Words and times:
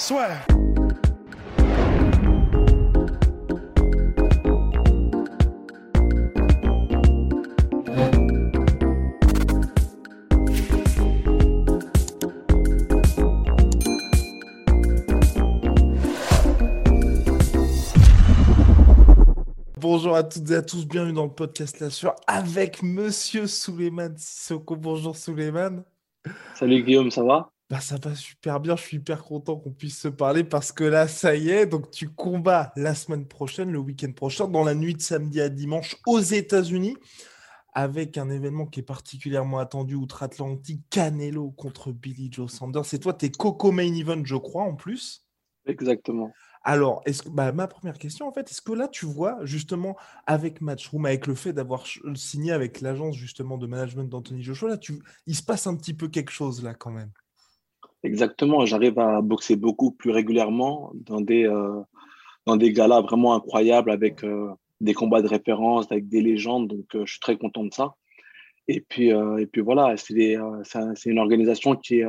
Swear. 0.00 0.46
Bonjour 19.76 20.16
à 20.16 20.22
toutes 20.22 20.50
et 20.50 20.54
à 20.54 20.62
tous, 20.62 20.86
bienvenue 20.86 21.12
dans 21.12 21.24
le 21.24 21.30
podcast 21.30 21.78
La 21.78 21.90
Sueur 21.90 22.16
avec 22.26 22.82
Monsieur 22.82 23.46
Souleymane 23.46 24.16
Sissoko. 24.16 24.76
Bonjour 24.76 25.14
Souleymane. 25.14 25.84
Salut 26.54 26.82
Guillaume, 26.82 27.10
ça 27.10 27.22
va? 27.22 27.50
Bah, 27.70 27.80
Ça 27.80 27.96
va 28.02 28.14
super 28.14 28.60
bien, 28.60 28.76
je 28.76 28.82
suis 28.82 28.96
hyper 28.98 29.22
content 29.22 29.56
qu'on 29.56 29.72
puisse 29.72 29.98
se 29.98 30.08
parler 30.08 30.44
parce 30.44 30.72
que 30.72 30.84
là, 30.84 31.08
ça 31.08 31.36
y 31.36 31.50
est, 31.50 31.66
donc 31.66 31.90
tu 31.90 32.08
combats 32.08 32.72
la 32.76 32.94
semaine 32.94 33.26
prochaine, 33.26 33.70
le 33.70 33.78
week-end 33.78 34.12
prochain, 34.12 34.48
dans 34.48 34.64
la 34.64 34.74
nuit 34.74 34.94
de 34.94 35.00
samedi 35.00 35.40
à 35.40 35.48
dimanche 35.48 35.96
aux 36.06 36.20
États-Unis 36.20 36.96
avec 37.72 38.18
un 38.18 38.30
événement 38.30 38.66
qui 38.66 38.80
est 38.80 38.84
particulièrement 38.84 39.58
attendu 39.58 39.94
outre-Atlantique, 39.94 40.82
Canelo 40.90 41.50
contre 41.52 41.92
Billy 41.92 42.28
Joe 42.30 42.50
Sanders. 42.50 42.92
Et 42.92 42.98
toi, 42.98 43.14
tu 43.14 43.26
es 43.26 43.30
Coco 43.30 43.70
Main 43.70 43.94
Event, 43.94 44.22
je 44.24 44.34
crois, 44.36 44.64
en 44.64 44.74
plus. 44.74 45.24
Exactement. 45.66 46.32
Alors, 46.62 47.00
est-ce 47.06 47.22
que, 47.22 47.28
bah, 47.28 47.52
ma 47.52 47.68
première 47.68 47.96
question, 47.96 48.26
en 48.26 48.32
fait, 48.32 48.50
est-ce 48.50 48.60
que 48.60 48.72
là, 48.72 48.88
tu 48.88 49.06
vois, 49.06 49.38
justement, 49.44 49.96
avec 50.26 50.60
Matchroom, 50.60 51.06
avec 51.06 51.26
le 51.26 51.34
fait 51.34 51.52
d'avoir 51.52 51.84
signé 52.14 52.52
avec 52.52 52.80
l'agence, 52.80 53.14
justement, 53.14 53.56
de 53.56 53.66
management 53.66 54.04
d'Anthony 54.04 54.42
Joshua, 54.42 54.70
là, 54.70 54.76
tu, 54.76 55.00
il 55.26 55.36
se 55.36 55.42
passe 55.42 55.66
un 55.66 55.76
petit 55.76 55.94
peu 55.94 56.08
quelque 56.08 56.32
chose, 56.32 56.62
là, 56.62 56.74
quand 56.74 56.90
même 56.90 57.12
Exactement, 58.02 58.64
j'arrive 58.64 58.98
à 58.98 59.20
boxer 59.20 59.56
beaucoup 59.56 59.90
plus 59.90 60.10
régulièrement 60.10 60.90
dans 60.94 61.20
des, 61.20 61.44
euh, 61.46 61.82
dans 62.46 62.56
des 62.56 62.72
galas 62.72 63.02
vraiment 63.02 63.34
incroyables, 63.34 63.90
avec 63.90 64.24
euh, 64.24 64.50
des 64.80 64.94
combats 64.94 65.20
de 65.20 65.28
référence, 65.28 65.92
avec 65.92 66.08
des 66.08 66.22
légendes, 66.22 66.68
donc 66.68 66.94
euh, 66.94 67.04
je 67.04 67.12
suis 67.12 67.20
très 67.20 67.36
content 67.36 67.64
de 67.64 67.74
ça. 67.74 67.94
Et 68.68 68.80
puis, 68.80 69.08
et 69.08 69.46
puis 69.46 69.62
voilà, 69.62 69.96
c'est 69.96 70.36
une 71.06 71.18
organisation 71.18 71.74
qui 71.74 72.02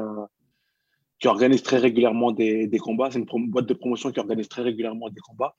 qui 1.19 1.28
organise 1.28 1.64
très 1.64 1.78
régulièrement 1.78 2.31
des, 2.31 2.67
des 2.67 2.78
combats. 2.78 3.09
C'est 3.09 3.19
une 3.19 3.50
boîte 3.50 3.66
de 3.66 3.73
promotion 3.73 4.12
qui 4.12 4.19
organise 4.19 4.47
très 4.47 4.62
régulièrement 4.62 5.09
des 5.09 5.22
combats. 5.22 5.56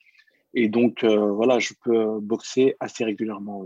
Et 0.55 0.69
donc, 0.69 1.05
voilà, 1.05 1.59
je 1.59 1.73
peux 1.83 2.21
boxer 2.21 2.77
assez 2.79 3.05
régulièrement. 3.05 3.65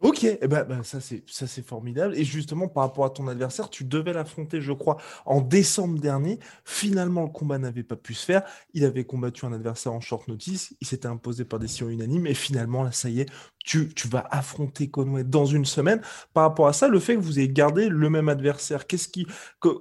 Ok, 0.00 0.22
eh 0.22 0.46
ben, 0.46 0.62
ben, 0.62 0.84
ça 0.84 1.00
c'est 1.00 1.24
ça 1.26 1.48
c'est 1.48 1.66
formidable. 1.66 2.14
Et 2.16 2.22
justement, 2.24 2.68
par 2.68 2.84
rapport 2.84 3.04
à 3.04 3.10
ton 3.10 3.26
adversaire, 3.26 3.68
tu 3.68 3.82
devais 3.82 4.12
l'affronter, 4.12 4.60
je 4.60 4.72
crois, 4.72 4.96
en 5.26 5.40
décembre 5.40 5.98
dernier. 5.98 6.38
Finalement, 6.64 7.22
le 7.22 7.28
combat 7.30 7.58
n'avait 7.58 7.82
pas 7.82 7.96
pu 7.96 8.14
se 8.14 8.24
faire. 8.24 8.44
Il 8.74 8.84
avait 8.84 9.04
combattu 9.04 9.44
un 9.44 9.52
adversaire 9.52 9.92
en 9.92 10.00
short 10.00 10.28
notice. 10.28 10.72
Il 10.80 10.86
s'était 10.86 11.08
imposé 11.08 11.44
par 11.44 11.58
décision 11.58 11.88
unanime. 11.88 12.28
Et 12.28 12.34
finalement, 12.34 12.84
là, 12.84 12.92
ça 12.92 13.08
y 13.10 13.22
est, 13.22 13.28
tu, 13.64 13.92
tu 13.92 14.06
vas 14.06 14.24
affronter 14.30 14.88
Conway 14.88 15.24
dans 15.24 15.46
une 15.46 15.64
semaine. 15.64 16.00
Par 16.32 16.44
rapport 16.44 16.68
à 16.68 16.72
ça, 16.72 16.86
le 16.86 17.00
fait 17.00 17.16
que 17.16 17.20
vous 17.20 17.40
ayez 17.40 17.48
gardé 17.48 17.88
le 17.88 18.08
même 18.08 18.28
adversaire, 18.28 18.86
qu'est-ce 18.86 19.08
qui, 19.08 19.26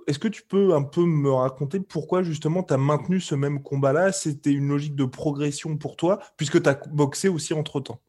est-ce 0.07 0.17
que 0.17 0.27
tu 0.27 0.41
peux 0.41 0.73
un 0.73 0.81
peu 0.83 1.05
me 1.05 1.31
raconter 1.31 1.79
pourquoi 1.79 2.23
justement 2.23 2.63
tu 2.63 2.73
as 2.73 2.77
maintenu 2.77 3.21
ce 3.21 3.35
même 3.35 3.61
combat-là? 3.61 4.11
C'était 4.11 4.51
une 4.51 4.69
logique 4.69 4.95
de 4.95 5.05
progression 5.05 5.77
pour 5.77 5.95
toi, 5.95 6.17
puisque 6.37 6.61
tu 6.63 6.69
as 6.69 6.73
boxé 6.89 7.29
aussi 7.29 7.53
entre 7.53 7.79
temps. 7.81 8.01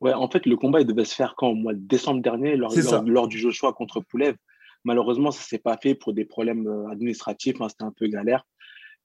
Ouais, 0.00 0.12
en 0.12 0.28
fait, 0.28 0.46
le 0.46 0.56
combat 0.56 0.80
il 0.80 0.86
devait 0.86 1.04
se 1.04 1.14
faire 1.14 1.34
quand 1.36 1.48
Au 1.48 1.54
mois 1.54 1.72
de 1.72 1.78
décembre 1.78 2.20
dernier, 2.20 2.56
lors, 2.56 2.72
lors, 3.06 3.28
du 3.28 3.38
Joshua 3.38 3.72
contre 3.72 4.00
Poulev. 4.00 4.36
Malheureusement, 4.84 5.30
ça 5.30 5.40
ne 5.40 5.46
s'est 5.46 5.58
pas 5.58 5.78
fait 5.78 5.94
pour 5.94 6.12
des 6.12 6.24
problèmes 6.24 6.66
euh, 6.66 6.90
administratifs. 6.90 7.60
Hein, 7.60 7.68
C'était 7.68 7.84
un 7.84 7.92
peu 7.92 8.06
galère. 8.06 8.44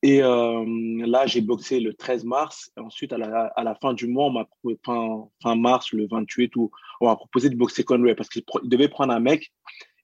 Et 0.02 0.22
euh, 0.22 0.66
là, 1.06 1.26
j'ai 1.26 1.42
boxé 1.42 1.80
le 1.80 1.94
13 1.94 2.26
mars. 2.26 2.72
Et 2.78 2.82
ensuite, 2.82 3.14
à 3.14 3.18
la, 3.18 3.46
à 3.56 3.64
la, 3.64 3.76
fin 3.76 3.94
du 3.94 4.08
mois, 4.08 4.26
on 4.26 4.32
m'a 4.32 4.48
fin, 4.86 5.28
fin 5.42 5.56
mars, 5.56 5.92
le 5.94 6.08
28, 6.10 6.56
où 6.56 6.72
on 7.02 7.08
m'a 7.08 7.16
proposé 7.16 7.50
de 7.50 7.56
boxer 7.56 7.84
Conway 7.84 8.16
parce 8.16 8.30
qu'il 8.30 8.44
devait 8.64 8.90
prendre 8.90 9.14
un 9.14 9.20
mec. 9.20 9.52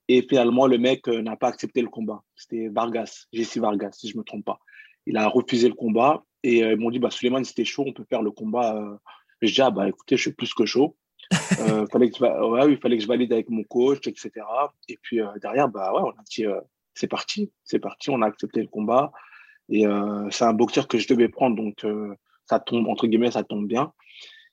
Et 0.08 0.22
finalement, 0.22 0.66
le 0.66 0.78
mec 0.78 1.08
euh, 1.08 1.20
n'a 1.20 1.36
pas 1.36 1.48
accepté 1.48 1.82
le 1.82 1.88
combat. 1.88 2.22
C'était 2.36 2.68
Vargas, 2.68 3.26
Jesse 3.32 3.58
Vargas, 3.58 3.92
si 3.92 4.08
je 4.08 4.14
ne 4.14 4.20
me 4.20 4.24
trompe 4.24 4.44
pas. 4.44 4.60
Il 5.06 5.16
a 5.16 5.28
refusé 5.28 5.68
le 5.68 5.74
combat. 5.74 6.24
Et 6.42 6.58
ils 6.58 6.76
m'ont 6.76 6.90
dit, 6.90 7.00
bah, 7.00 7.10
Suleiman, 7.10 7.42
c'était 7.42 7.64
chaud, 7.64 7.84
on 7.86 7.92
peut 7.92 8.04
faire 8.08 8.22
le 8.22 8.30
combat 8.30 9.00
je 9.46 9.54
dis, 9.54 9.62
ah 9.62 9.70
bah 9.70 9.88
écoutez, 9.88 10.16
je 10.16 10.22
suis 10.22 10.32
plus 10.32 10.54
que 10.54 10.66
chaud. 10.66 10.96
euh, 11.60 11.86
fallait 11.86 12.10
que 12.10 12.16
je, 12.18 12.22
ouais, 12.22 12.72
il 12.72 12.78
fallait 12.78 12.96
que 12.96 13.02
je 13.02 13.08
valide 13.08 13.32
avec 13.32 13.50
mon 13.50 13.64
coach, 13.64 14.06
etc. 14.06 14.30
Et 14.88 14.98
puis 15.02 15.20
euh, 15.20 15.26
derrière, 15.40 15.68
bah 15.68 15.92
ouais, 15.92 16.02
on 16.02 16.10
a 16.10 16.22
dit, 16.30 16.46
euh, 16.46 16.60
c'est 16.94 17.08
parti, 17.08 17.50
c'est 17.64 17.78
parti, 17.78 18.10
on 18.10 18.22
a 18.22 18.26
accepté 18.26 18.60
le 18.60 18.68
combat. 18.68 19.12
Et 19.68 19.84
c'est 20.30 20.44
un 20.44 20.52
boxeur 20.52 20.86
que 20.86 20.96
je 20.96 21.08
devais 21.08 21.28
prendre, 21.28 21.56
donc 21.56 21.84
ça 22.44 22.60
tombe, 22.60 22.86
entre 22.86 23.08
guillemets, 23.08 23.32
ça 23.32 23.42
tombe 23.42 23.66
bien. 23.66 23.92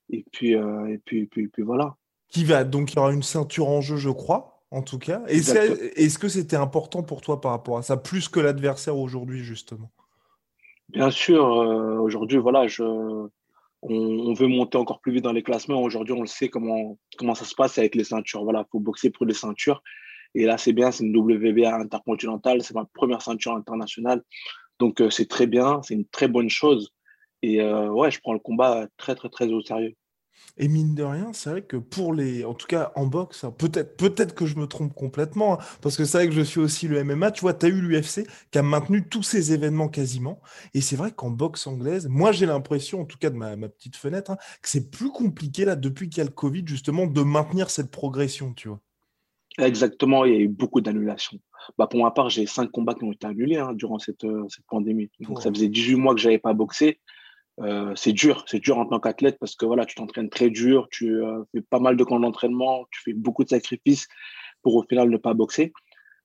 Et 0.10 0.26
puis, 0.32 0.54
et 0.54 0.98
puis, 1.06 1.28
puis, 1.28 1.50
puis, 1.50 1.62
voilà. 1.62 1.96
Qui 2.30 2.44
va, 2.46 2.64
donc 2.64 2.92
il 2.92 2.96
y 2.96 3.00
aura 3.00 3.14
une 3.14 3.22
ceinture 3.22 3.70
en 3.70 3.80
jeu, 3.80 3.98
je 3.98 4.10
crois, 4.10 4.64
en 4.72 4.82
tout 4.82 4.98
cas. 4.98 5.22
Est-ce 5.28 6.18
que 6.18 6.28
c'était 6.28 6.56
important 6.56 7.04
pour 7.04 7.22
toi 7.22 7.40
par 7.40 7.52
rapport 7.52 7.78
à 7.78 7.84
ça, 7.84 7.96
plus 7.96 8.28
que 8.28 8.40
l'adversaire 8.40 8.98
aujourd'hui, 8.98 9.44
justement? 9.44 9.92
Bien 10.90 11.12
sûr, 11.12 11.46
aujourd'hui, 11.46 12.40
voilà, 12.40 12.66
je 12.66 13.30
on, 13.84 14.34
veut 14.34 14.48
monter 14.48 14.78
encore 14.78 15.00
plus 15.00 15.12
vite 15.12 15.24
dans 15.24 15.34
les 15.34 15.44
classements. 15.44 15.82
Aujourd'hui, 15.82 16.14
on 16.14 16.22
le 16.22 16.28
sait 16.28 16.50
comment, 16.50 16.98
comment 17.18 17.36
ça 17.36 17.46
se 17.46 17.56
passe 17.56 17.78
avec 17.78 17.96
les 17.96 18.04
ceintures. 18.04 18.44
Voilà, 18.44 18.66
il 18.68 18.72
faut 18.72 18.80
boxer 18.80 19.10
pour 19.10 19.26
les 19.26 19.34
ceintures. 19.34 19.84
Et 20.36 20.46
là, 20.46 20.58
c'est 20.58 20.74
bien, 20.74 20.92
c'est 20.92 21.04
une 21.04 21.16
WBA 21.16 21.76
intercontinentale, 21.76 22.64
c'est 22.64 22.74
ma 22.74 22.86
première 22.86 23.22
ceinture 23.22 23.54
internationale. 23.54 24.24
Donc, 24.80 25.02
euh, 25.02 25.10
c'est 25.10 25.28
très 25.28 25.48
bien, 25.48 25.82
c'est 25.84 25.94
une 25.94 26.08
très 26.08 26.28
bonne 26.28 26.50
chose. 26.50 26.94
Et 27.42 27.62
euh, 27.62 27.90
ouais, 27.90 28.10
je 28.10 28.20
prends 28.20 28.34
le 28.34 28.40
combat 28.40 28.88
très, 28.98 29.16
très, 29.16 29.30
très 29.30 29.52
au 29.52 29.62
sérieux. 29.62 29.94
Et 30.58 30.68
mine 30.68 30.94
de 30.94 31.04
rien, 31.04 31.34
c'est 31.34 31.50
vrai 31.50 31.62
que 31.64 31.78
pour 31.78 32.14
les, 32.14 32.46
en 32.46 32.54
tout 32.54 32.68
cas 32.68 32.92
en 32.96 33.08
boxe, 33.08 33.44
hein, 33.44 33.52
peut-être 33.52 34.36
que 34.36 34.46
je 34.46 34.58
me 34.58 34.68
trompe 34.68 34.94
complètement, 34.94 35.54
hein, 35.60 35.66
parce 35.82 35.98
que 35.98 36.06
c'est 36.06 36.20
vrai 36.20 36.28
que 36.28 36.34
je 36.34 36.42
suis 36.42 36.60
aussi 36.60 36.88
le 36.88 37.04
MMA. 37.04 37.32
Tu 37.32 37.42
vois, 37.42 37.56
tu 37.56 37.66
as 37.66 37.70
eu 37.70 37.82
l'UFC 37.82 38.28
qui 38.52 38.60
a 38.60 38.62
maintenu 38.62 39.08
tous 39.08 39.24
ces 39.24 39.54
événements 39.54 39.90
quasiment. 39.90 40.42
Et 40.76 40.82
c'est 40.82 40.96
vrai 40.96 41.12
qu'en 41.12 41.32
boxe 41.32 41.66
anglaise, 41.66 42.08
moi 42.08 42.32
j'ai 42.32 42.46
l'impression, 42.46 43.02
en 43.02 43.06
tout 43.06 43.18
cas 43.18 43.32
de 43.32 43.36
ma, 43.36 43.56
petite 43.68 43.96
fenêtre, 43.96 44.32
hein, 44.32 44.38
que 44.62 44.70
c'est 44.70 44.92
plus 44.92 45.10
compliqué 45.10 45.66
là 45.66 45.76
depuis 45.76 46.10
qu'il 46.10 46.20
y 46.20 46.22
a 46.22 46.26
le 46.26 46.30
Covid 46.30 46.64
justement 46.68 47.08
de 47.08 47.22
maintenir 47.22 47.72
cette 47.72 47.90
progression, 47.90 48.54
tu 48.54 48.68
vois. 48.68 48.80
Exactement, 49.58 50.26
il 50.26 50.34
y 50.34 50.36
a 50.36 50.40
eu 50.40 50.48
beaucoup 50.48 50.82
d'annulations. 50.82 51.40
Bah, 51.78 51.88
pour 51.88 52.04
ma 52.04 52.12
part, 52.12 52.30
j'ai 52.30 52.46
cinq 52.46 52.72
combats 52.72 52.94
qui 52.94 53.04
ont 53.04 53.12
été 53.12 53.26
annulés 53.26 53.64
durant 53.74 54.00
cette, 54.00 54.24
euh, 54.24 54.46
cette 54.50 54.66
pandémie. 54.66 55.10
Donc 55.20 55.42
ça 55.42 55.50
faisait 55.52 55.70
18 55.70 55.96
mois 55.96 56.14
que 56.14 56.22
je 56.22 56.28
n'avais 56.28 56.40
pas 56.40 56.54
boxé. 56.54 57.00
Euh, 57.60 57.94
c'est 57.96 58.14
dur, 58.14 58.44
c'est 58.48 58.60
dur 58.60 58.78
en 58.78 58.86
tant 58.86 59.00
qu'athlète 59.00 59.38
parce 59.40 59.56
que 59.56 59.66
voilà, 59.66 59.86
tu 59.86 59.96
t'entraînes 59.96 60.30
très 60.30 60.50
dur, 60.50 60.88
tu 60.90 61.24
euh, 61.24 61.44
fais 61.52 61.62
pas 61.62 61.80
mal 61.80 61.96
de 61.96 62.04
camps 62.04 62.20
d'entraînement, 62.20 62.86
tu 62.92 63.02
fais 63.04 63.14
beaucoup 63.14 63.44
de 63.44 63.50
sacrifices 63.50 64.08
pour 64.64 64.76
au 64.76 64.84
final 64.84 65.10
ne 65.10 65.18
pas 65.18 65.34
boxer. 65.34 65.72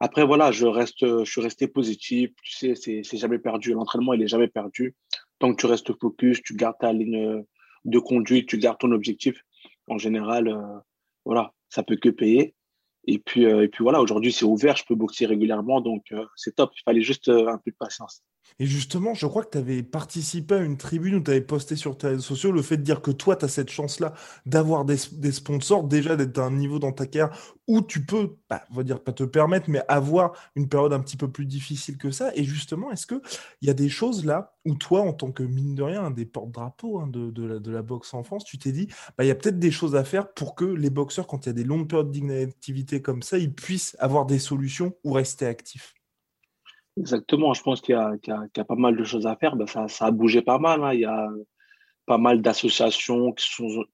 Après, 0.01 0.25
voilà, 0.25 0.53
je 0.53 0.67
reste, 0.67 1.01
je 1.01 1.31
suis 1.31 1.41
resté 1.41 1.67
positif. 1.67 2.31
Tu 2.43 2.75
sais, 2.75 3.03
c'est 3.03 3.17
jamais 3.17 3.41
perdu. 3.41 3.73
L'entraînement, 3.73 4.15
il 4.15 4.23
est 4.23 4.29
jamais 4.29 4.47
perdu. 4.47 4.95
Tant 5.41 5.53
que 5.53 5.61
tu 5.61 5.67
restes 5.67 5.93
focus, 5.99 6.41
tu 6.43 6.55
gardes 6.55 6.79
ta 6.79 6.93
ligne 6.93 7.45
de 7.85 7.99
conduite, 7.99 8.49
tu 8.49 8.59
gardes 8.59 8.79
ton 8.79 8.93
objectif. 8.93 9.43
En 9.89 9.99
général, 9.99 10.49
euh, 10.49 10.79
voilà, 11.25 11.53
ça 11.69 11.83
peut 11.83 11.97
que 11.97 12.11
payer. 12.11 12.55
Et 13.09 13.19
puis, 13.19 13.43
et 13.43 13.69
puis 13.69 13.83
voilà, 13.83 14.01
aujourd'hui, 14.01 14.33
c'est 14.33 14.45
ouvert, 14.45 14.77
je 14.77 14.85
peux 14.85 14.95
boxer 14.95 15.27
régulièrement, 15.27 15.81
donc 15.81 16.13
c'est 16.37 16.55
top. 16.55 16.73
Il 16.77 16.83
fallait 16.85 17.01
juste 17.01 17.29
un 17.31 17.57
peu 17.57 17.71
de 17.71 17.77
patience. 17.77 18.23
Et 18.59 18.67
justement, 18.67 19.15
je 19.15 19.27
crois 19.27 19.45
que 19.45 19.51
tu 19.51 19.59
avais 19.59 19.83
participé 19.83 20.57
à 20.57 20.59
une 20.59 20.77
tribune 20.77 21.17
où 21.17 21.21
tu 21.21 21.31
avais 21.31 21.41
posté 21.41 21.77
sur 21.77 21.97
tes 21.97 22.09
réseaux 22.09 22.23
sociaux 22.23 22.53
le 22.53 22.63
fait 22.63 22.77
de 22.77 22.83
dire 22.83 23.03
que 23.03 23.11
toi, 23.11 23.37
tu 23.37 23.45
as 23.45 23.49
cette 23.49 23.71
chance-là 23.71 24.15
d'avoir 24.47 24.85
des, 24.85 24.97
sponsors, 24.97 25.85
déjà 25.85 26.17
d'être 26.17 26.39
à 26.39 26.45
un 26.45 26.51
niveau 26.51 26.79
dans 26.79 26.93
ta 26.93 27.07
carrière 27.07 27.37
où 27.69 27.83
tu 27.83 28.05
peux, 28.05 28.37
bah, 28.49 28.65
on 28.71 28.75
va 28.75 28.83
dire 28.83 29.01
pas 29.01 29.13
te 29.13 29.25
permettre, 29.25 29.69
mais 29.69 29.83
avoir 29.89 30.33
une 30.57 30.69
période 30.69 30.93
un 30.93 31.01
petit 31.01 31.17
peu 31.17 31.31
plus 31.31 31.47
difficile 31.47 31.99
que 31.99 32.11
ça. 32.11 32.33
Et 32.35 32.43
justement, 32.45 32.91
est-ce 32.91 33.07
qu'il 33.07 33.21
y 33.63 33.71
a 33.71 33.75
des 33.75 33.89
choses 33.89 34.25
là 34.25 34.55
où 34.65 34.75
toi, 34.75 35.03
en 35.03 35.13
tant 35.13 35.31
que 35.31 35.43
mine 35.43 35.75
de 35.75 35.83
rien, 35.83 36.11
des 36.11 36.25
porte-drapeaux 36.25 36.99
hein, 36.99 37.07
de, 37.09 37.71
la, 37.71 37.83
boxe 37.83 38.13
en 38.15 38.25
France, 38.25 38.45
tu 38.45 38.59
t'es 38.59 38.73
dit, 38.73 38.89
bah, 39.17 39.25
il 39.25 39.29
y 39.29 39.31
a 39.31 39.35
peut-être 39.35 39.59
des 39.59 39.71
choses 39.71 39.95
à 39.95 40.05
faire 40.05 40.33
pour 40.33 40.55
que 40.55 40.65
les 40.65 40.91
boxeurs, 40.91 41.27
quand 41.27 41.47
il 41.47 41.51
y 41.51 41.51
a 41.51 41.55
des 41.55 41.65
longues 41.65 41.89
périodes 41.89 42.11
d'inactivité 42.11 43.03
comme 43.03 43.23
ça, 43.23 43.39
ils 43.39 43.55
puissent 43.55 43.97
avoir 44.01 44.27
des 44.27 44.39
solutions 44.39 44.95
ou 45.05 45.13
rester 45.13 45.47
actifs? 45.47 45.98
Exactement, 46.99 47.55
je 47.55 47.63
pense 47.63 47.81
qu'il 47.81 47.95
y, 47.95 48.29
y, 48.29 48.61
a 48.61 48.65
pas 48.65 48.75
mal 48.75 48.97
de 48.97 49.05
choses 49.05 49.27
à 49.27 49.37
faire. 49.37 49.57
Ben, 49.57 49.67
ça, 49.67 49.89
ça, 49.89 50.07
a 50.07 50.11
bougé 50.11 50.43
pas 50.43 50.59
mal. 50.59 50.83
Hein. 50.83 50.95
Il 50.95 51.01
y 51.01 51.05
a 51.05 51.29
pas 52.07 52.19
mal 52.19 52.41
d'associations 52.41 53.33
qui, 53.33 53.47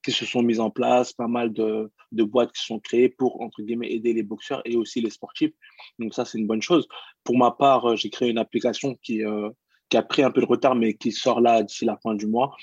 qui, 0.03 0.13
se 0.13 0.25
sont 0.25 0.43
mises 0.43 0.61
en 0.61 0.71
place, 0.71 1.13
pas 1.13 1.27
mal 1.27 1.53
de, 1.53 1.91
de, 2.13 2.25
boîtes 2.25 2.53
qui 2.53 2.65
sont 2.65 2.79
créées 2.79 3.09
pour, 3.09 3.41
entre 3.41 3.63
guillemets, 3.63 3.93
aider 3.93 4.13
les 4.13 4.23
boxeurs 4.23 4.63
et 4.65 4.77
aussi 4.77 5.01
les 5.01 5.11
sportifs. 5.11 5.53
Donc 5.99 6.15
ça, 6.15 6.25
c'est 6.25 6.39
une 6.39 6.47
bonne 6.47 6.63
chose. 6.63 6.87
Pour 7.25 7.37
ma 7.37 7.51
part, 7.51 7.91
euh, 7.91 7.97
j'ai 7.97 8.11
créé 8.11 8.31
une 8.31 8.39
application 8.39 8.97
qui, 9.03 9.25
euh, 9.25 9.51
qui 9.89 9.97
a 9.97 10.03
pris 10.03 10.23
un 10.23 10.31
peu 10.31 10.41
de 10.41 10.47
retard, 10.47 10.75
mais 10.75 10.95
qui 10.95 11.13
sort 11.13 11.41
là 11.41 11.63
d'ici 11.63 11.85
la 11.85 11.97
fin 11.97 12.15
du 12.15 12.27
mois. 12.27 12.55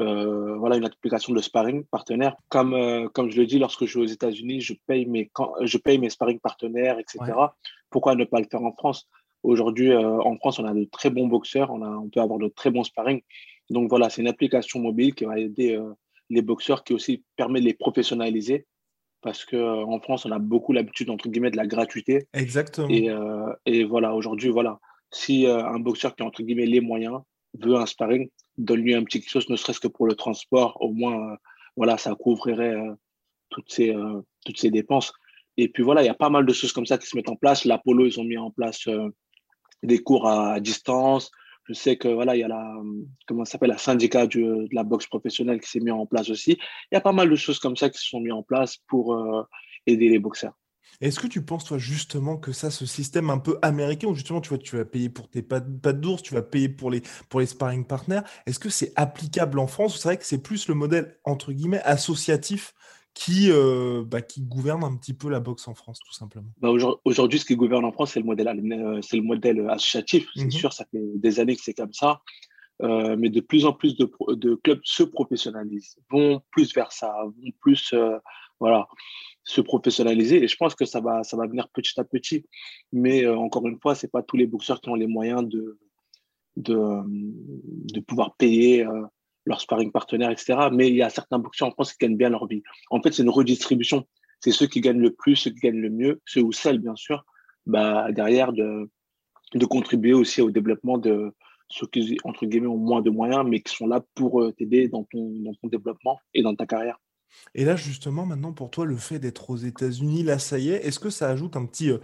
Euh, 0.00 0.56
voilà 0.56 0.76
une 0.76 0.84
application 0.84 1.32
de 1.34 1.40
sparring 1.40 1.84
partenaire. 1.84 2.36
Comme, 2.48 2.74
euh, 2.74 3.08
comme 3.08 3.30
je 3.30 3.38
le 3.38 3.46
dis, 3.46 3.58
lorsque 3.58 3.84
je 3.84 3.98
vais 3.98 4.04
aux 4.04 4.08
États-Unis, 4.08 4.60
je 4.60 4.74
paye 4.86 5.06
mes 5.06 5.30
je 5.62 5.78
paye 5.78 5.98
mes 5.98 6.10
sparring 6.10 6.40
partenaires, 6.40 6.98
etc. 6.98 7.20
Pourquoi 7.90 8.14
ne 8.14 8.24
pas 8.24 8.40
le 8.40 8.46
faire 8.50 8.62
en 8.62 8.72
France? 8.72 9.08
Aujourd'hui, 9.42 9.90
euh, 9.90 10.20
en 10.20 10.36
France, 10.36 10.58
on 10.58 10.64
a 10.64 10.74
de 10.74 10.84
très 10.84 11.10
bons 11.10 11.26
boxeurs, 11.26 11.70
on, 11.70 11.82
a, 11.82 11.88
on 11.88 12.08
peut 12.08 12.20
avoir 12.20 12.38
de 12.38 12.48
très 12.48 12.70
bons 12.70 12.84
sparring. 12.84 13.20
Donc 13.70 13.88
voilà, 13.88 14.10
c'est 14.10 14.22
une 14.22 14.28
application 14.28 14.80
mobile 14.80 15.14
qui 15.14 15.24
va 15.24 15.38
aider 15.38 15.80
les 16.30 16.42
boxeurs, 16.42 16.84
qui 16.84 16.92
aussi 16.92 17.24
permet 17.36 17.60
de 17.60 17.66
les 17.66 17.74
professionnaliser. 17.74 18.66
Parce 19.22 19.44
qu'en 19.44 20.00
France, 20.00 20.26
on 20.26 20.32
a 20.32 20.38
beaucoup 20.38 20.72
l'habitude, 20.72 21.08
entre 21.08 21.28
guillemets, 21.28 21.52
de 21.52 21.56
la 21.56 21.66
gratuité. 21.66 22.26
Exactement. 22.34 22.88
Et, 22.90 23.08
et 23.64 23.84
voilà, 23.84 24.14
aujourd'hui, 24.14 24.50
voilà. 24.50 24.78
Si 25.10 25.46
un 25.46 25.78
boxeur 25.78 26.14
qui 26.14 26.22
a, 26.22 26.26
entre 26.26 26.42
guillemets, 26.42 26.66
les 26.66 26.80
moyens, 26.80 27.20
veut 27.60 27.76
un 27.76 27.86
sparring, 27.86 28.28
donne-lui 28.58 28.94
un 28.94 29.04
petit 29.04 29.20
quelque 29.20 29.30
chose, 29.30 29.48
ne 29.48 29.56
serait-ce 29.56 29.80
que 29.80 29.88
pour 29.88 30.06
le 30.06 30.14
transport, 30.14 30.76
au 30.80 30.92
moins, 30.92 31.32
euh, 31.32 31.36
voilà, 31.76 31.98
ça 31.98 32.14
couvrirait 32.14 32.74
euh, 32.74 32.94
toutes, 33.50 33.70
ces, 33.70 33.90
euh, 33.90 34.20
toutes 34.44 34.58
ces 34.58 34.70
dépenses. 34.70 35.12
Et 35.56 35.68
puis 35.68 35.82
voilà, 35.82 36.02
il 36.02 36.06
y 36.06 36.10
a 36.10 36.14
pas 36.14 36.30
mal 36.30 36.46
de 36.46 36.52
choses 36.52 36.72
comme 36.72 36.86
ça 36.86 36.98
qui 36.98 37.06
se 37.06 37.16
mettent 37.16 37.28
en 37.28 37.36
place. 37.36 37.64
L'Apollo, 37.64 38.06
ils 38.06 38.18
ont 38.18 38.24
mis 38.24 38.38
en 38.38 38.50
place 38.50 38.88
des 39.82 39.98
cours 39.98 40.28
à, 40.28 40.60
distance. 40.60 41.30
Je 41.64 41.74
sais 41.74 41.96
que 41.96 42.08
voilà, 42.08 42.34
il 42.36 42.40
y 42.40 42.44
a 42.44 42.48
la 42.48 42.74
comment 43.26 43.44
s'appelle 43.44 43.70
la 43.70 43.78
syndicat 43.78 44.26
de 44.26 44.66
la 44.72 44.82
boxe 44.82 45.06
professionnelle 45.06 45.60
qui 45.60 45.70
s'est 45.70 45.80
mis 45.80 45.92
en 45.92 46.06
place 46.06 46.28
aussi. 46.28 46.58
Il 46.90 46.94
y 46.94 46.96
a 46.96 47.00
pas 47.00 47.12
mal 47.12 47.30
de 47.30 47.36
choses 47.36 47.60
comme 47.60 47.76
ça 47.76 47.88
qui 47.88 47.98
se 47.98 48.08
sont 48.08 48.20
mis 48.20 48.32
en 48.32 48.42
place 48.42 48.78
pour 48.88 49.16
aider 49.86 50.08
les 50.08 50.18
boxeurs. 50.18 50.54
Est-ce 51.00 51.18
que 51.18 51.26
tu 51.26 51.42
penses, 51.42 51.64
toi, 51.64 51.78
justement, 51.78 52.36
que 52.36 52.52
ça, 52.52 52.70
ce 52.70 52.86
système 52.86 53.30
un 53.30 53.38
peu 53.38 53.58
américain, 53.62 54.08
où 54.08 54.14
justement, 54.14 54.40
tu 54.40 54.50
vois, 54.50 54.58
tu 54.58 54.76
vas 54.76 54.84
payer 54.84 55.08
pour 55.08 55.28
tes 55.28 55.42
pattes, 55.42 55.68
d'ours, 56.00 56.22
tu 56.22 56.34
vas 56.34 56.42
payer 56.42 56.68
pour 56.68 56.90
les, 56.90 57.02
pour 57.28 57.40
les 57.40 57.46
sparring 57.46 57.86
partners, 57.86 58.20
est-ce 58.46 58.58
que 58.58 58.68
c'est 58.68 58.92
applicable 58.96 59.58
en 59.58 59.66
France? 59.66 59.98
C'est 59.98 60.08
vrai 60.08 60.16
que 60.16 60.24
c'est 60.24 60.42
plus 60.42 60.68
le 60.68 60.74
modèle, 60.74 61.18
entre 61.24 61.52
guillemets, 61.52 61.82
associatif 61.82 62.74
qui, 63.14 63.50
euh, 63.50 64.04
bah, 64.06 64.22
qui 64.22 64.40
gouverne 64.40 64.84
un 64.84 64.96
petit 64.96 65.14
peu 65.14 65.28
la 65.28 65.40
boxe 65.40 65.68
en 65.68 65.74
France, 65.74 65.98
tout 66.00 66.12
simplement 66.12 66.48
bah 66.60 66.70
Aujourd'hui, 67.04 67.38
ce 67.38 67.44
qui 67.44 67.56
gouverne 67.56 67.84
en 67.84 67.92
France, 67.92 68.12
c'est 68.12 68.20
le 68.20 68.26
modèle, 68.26 68.48
euh, 68.48 69.00
c'est 69.02 69.16
le 69.16 69.22
modèle 69.22 69.68
associatif. 69.68 70.28
C'est 70.34 70.46
mmh 70.46 70.50
sûr, 70.50 70.72
ça 70.72 70.86
fait 70.90 71.02
des 71.16 71.40
années 71.40 71.56
que 71.56 71.62
c'est 71.62 71.74
comme 71.74 71.92
ça. 71.92 72.22
Euh, 72.82 73.16
mais 73.16 73.28
de 73.28 73.40
plus 73.40 73.64
en 73.64 73.72
plus 73.72 73.96
de, 73.96 74.10
de, 74.34 74.54
clubs 74.56 74.80
se 74.82 75.02
professionnalisent, 75.02 75.96
vont 76.10 76.42
plus 76.50 76.74
vers 76.74 76.90
ça, 76.90 77.14
vont 77.24 77.52
plus, 77.60 77.94
voilà, 78.58 78.88
se 79.44 79.60
professionnaliser. 79.60 80.42
Et 80.42 80.48
je 80.48 80.56
pense 80.56 80.74
que 80.74 80.84
ça 80.84 81.00
va, 81.00 81.22
ça 81.22 81.36
va 81.36 81.46
venir 81.46 81.68
petit 81.68 82.00
à 82.00 82.04
petit. 82.04 82.46
Mais 82.92 83.26
encore 83.28 83.66
une 83.68 83.78
fois, 83.78 83.94
c'est 83.94 84.10
pas 84.10 84.22
tous 84.22 84.36
les 84.36 84.46
boxeurs 84.46 84.80
qui 84.80 84.88
ont 84.88 84.94
les 84.94 85.06
moyens 85.06 85.46
de, 85.46 85.78
de, 86.56 87.02
de 87.06 88.00
pouvoir 88.00 88.34
payer 88.36 88.84
leur 89.44 89.60
sparring 89.60 89.90
partenaire, 89.90 90.30
etc. 90.30 90.68
Mais 90.72 90.88
il 90.88 90.96
y 90.96 91.02
a 91.02 91.10
certains 91.10 91.38
boxeurs 91.38 91.68
en 91.68 91.72
France 91.72 91.92
qui 91.92 91.98
gagnent 92.06 92.16
bien 92.16 92.30
leur 92.30 92.46
vie. 92.46 92.62
En 92.90 93.00
fait, 93.00 93.12
c'est 93.12 93.22
une 93.22 93.30
redistribution. 93.30 94.06
C'est 94.40 94.52
ceux 94.52 94.66
qui 94.66 94.80
gagnent 94.80 95.00
le 95.00 95.12
plus, 95.12 95.36
ceux 95.36 95.50
qui 95.50 95.60
gagnent 95.60 95.80
le 95.80 95.90
mieux, 95.90 96.20
ceux 96.24 96.42
ou 96.42 96.52
celles, 96.52 96.78
bien 96.78 96.96
sûr, 96.96 97.24
bah, 97.66 98.10
derrière 98.10 98.52
de, 98.52 98.90
de 99.54 99.66
contribuer 99.66 100.12
aussi 100.12 100.40
au 100.40 100.50
développement 100.50 100.98
de 100.98 101.32
ceux 101.68 101.86
qui, 101.86 102.18
entre 102.24 102.46
guillemets, 102.46 102.66
ont 102.66 102.76
moins 102.76 103.00
de 103.00 103.10
moyens, 103.10 103.44
mais 103.48 103.60
qui 103.60 103.74
sont 103.74 103.86
là 103.86 104.02
pour 104.14 104.42
euh, 104.42 104.52
t'aider 104.52 104.88
dans 104.88 105.04
ton, 105.04 105.32
dans 105.40 105.54
ton 105.54 105.68
développement 105.68 106.20
et 106.34 106.42
dans 106.42 106.54
ta 106.54 106.66
carrière. 106.66 106.98
Et 107.54 107.64
là, 107.64 107.76
justement, 107.76 108.26
maintenant, 108.26 108.52
pour 108.52 108.70
toi, 108.70 108.84
le 108.84 108.96
fait 108.96 109.18
d'être 109.18 109.48
aux 109.48 109.56
États-Unis, 109.56 110.22
là, 110.22 110.38
ça 110.38 110.58
y 110.58 110.70
est, 110.70 110.86
est-ce 110.86 111.00
que 111.00 111.08
ça 111.08 111.30
ajoute 111.30 111.56
un 111.56 111.64
petit, 111.64 111.90
euh, 111.90 111.98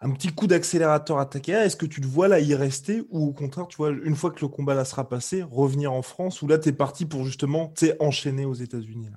un 0.00 0.10
petit 0.12 0.28
coup 0.28 0.46
d'accélérateur 0.46 1.18
à 1.18 1.26
ta 1.26 1.40
carrière 1.40 1.64
Est-ce 1.64 1.76
que 1.76 1.86
tu 1.86 2.00
te 2.00 2.06
vois 2.06 2.28
là 2.28 2.40
y 2.40 2.54
rester 2.54 3.02
ou 3.10 3.28
au 3.28 3.32
contraire, 3.32 3.66
tu 3.68 3.76
vois, 3.76 3.90
une 3.90 4.16
fois 4.16 4.30
que 4.30 4.40
le 4.40 4.48
combat 4.48 4.74
là 4.74 4.84
sera 4.84 5.08
passé, 5.08 5.42
revenir 5.42 5.92
en 5.92 6.02
France 6.02 6.42
ou 6.42 6.46
là, 6.46 6.58
tu 6.58 6.68
es 6.68 6.72
parti 6.72 7.06
pour 7.06 7.24
justement 7.24 7.72
enchaîner 8.00 8.44
aux 8.44 8.54
États-Unis 8.54 9.08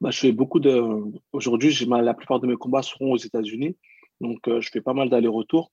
bah, 0.00 0.10
Je 0.10 0.18
fais 0.18 0.32
beaucoup 0.32 0.60
de. 0.60 0.82
Aujourd'hui, 1.32 1.76
la 1.88 2.14
plupart 2.14 2.40
de 2.40 2.46
mes 2.46 2.56
combats 2.56 2.82
seront 2.82 3.12
aux 3.12 3.18
États-Unis. 3.18 3.76
Donc, 4.20 4.46
euh, 4.48 4.60
je 4.60 4.70
fais 4.70 4.80
pas 4.80 4.94
mal 4.94 5.10
d'allers-retours. 5.10 5.72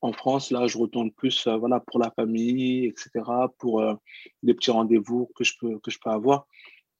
En 0.00 0.12
France, 0.12 0.50
là, 0.50 0.66
je 0.66 0.78
retourne 0.78 1.12
plus 1.12 1.46
euh, 1.46 1.56
voilà, 1.56 1.80
pour 1.80 2.00
la 2.00 2.10
famille, 2.10 2.86
etc., 2.86 3.24
pour 3.58 3.84
des 4.42 4.54
petits 4.54 4.70
rendez-vous 4.70 5.30
que 5.36 5.44
je 5.44 5.54
peux, 5.60 5.78
que 5.78 5.90
je 5.90 5.98
peux 6.02 6.10
avoir. 6.10 6.46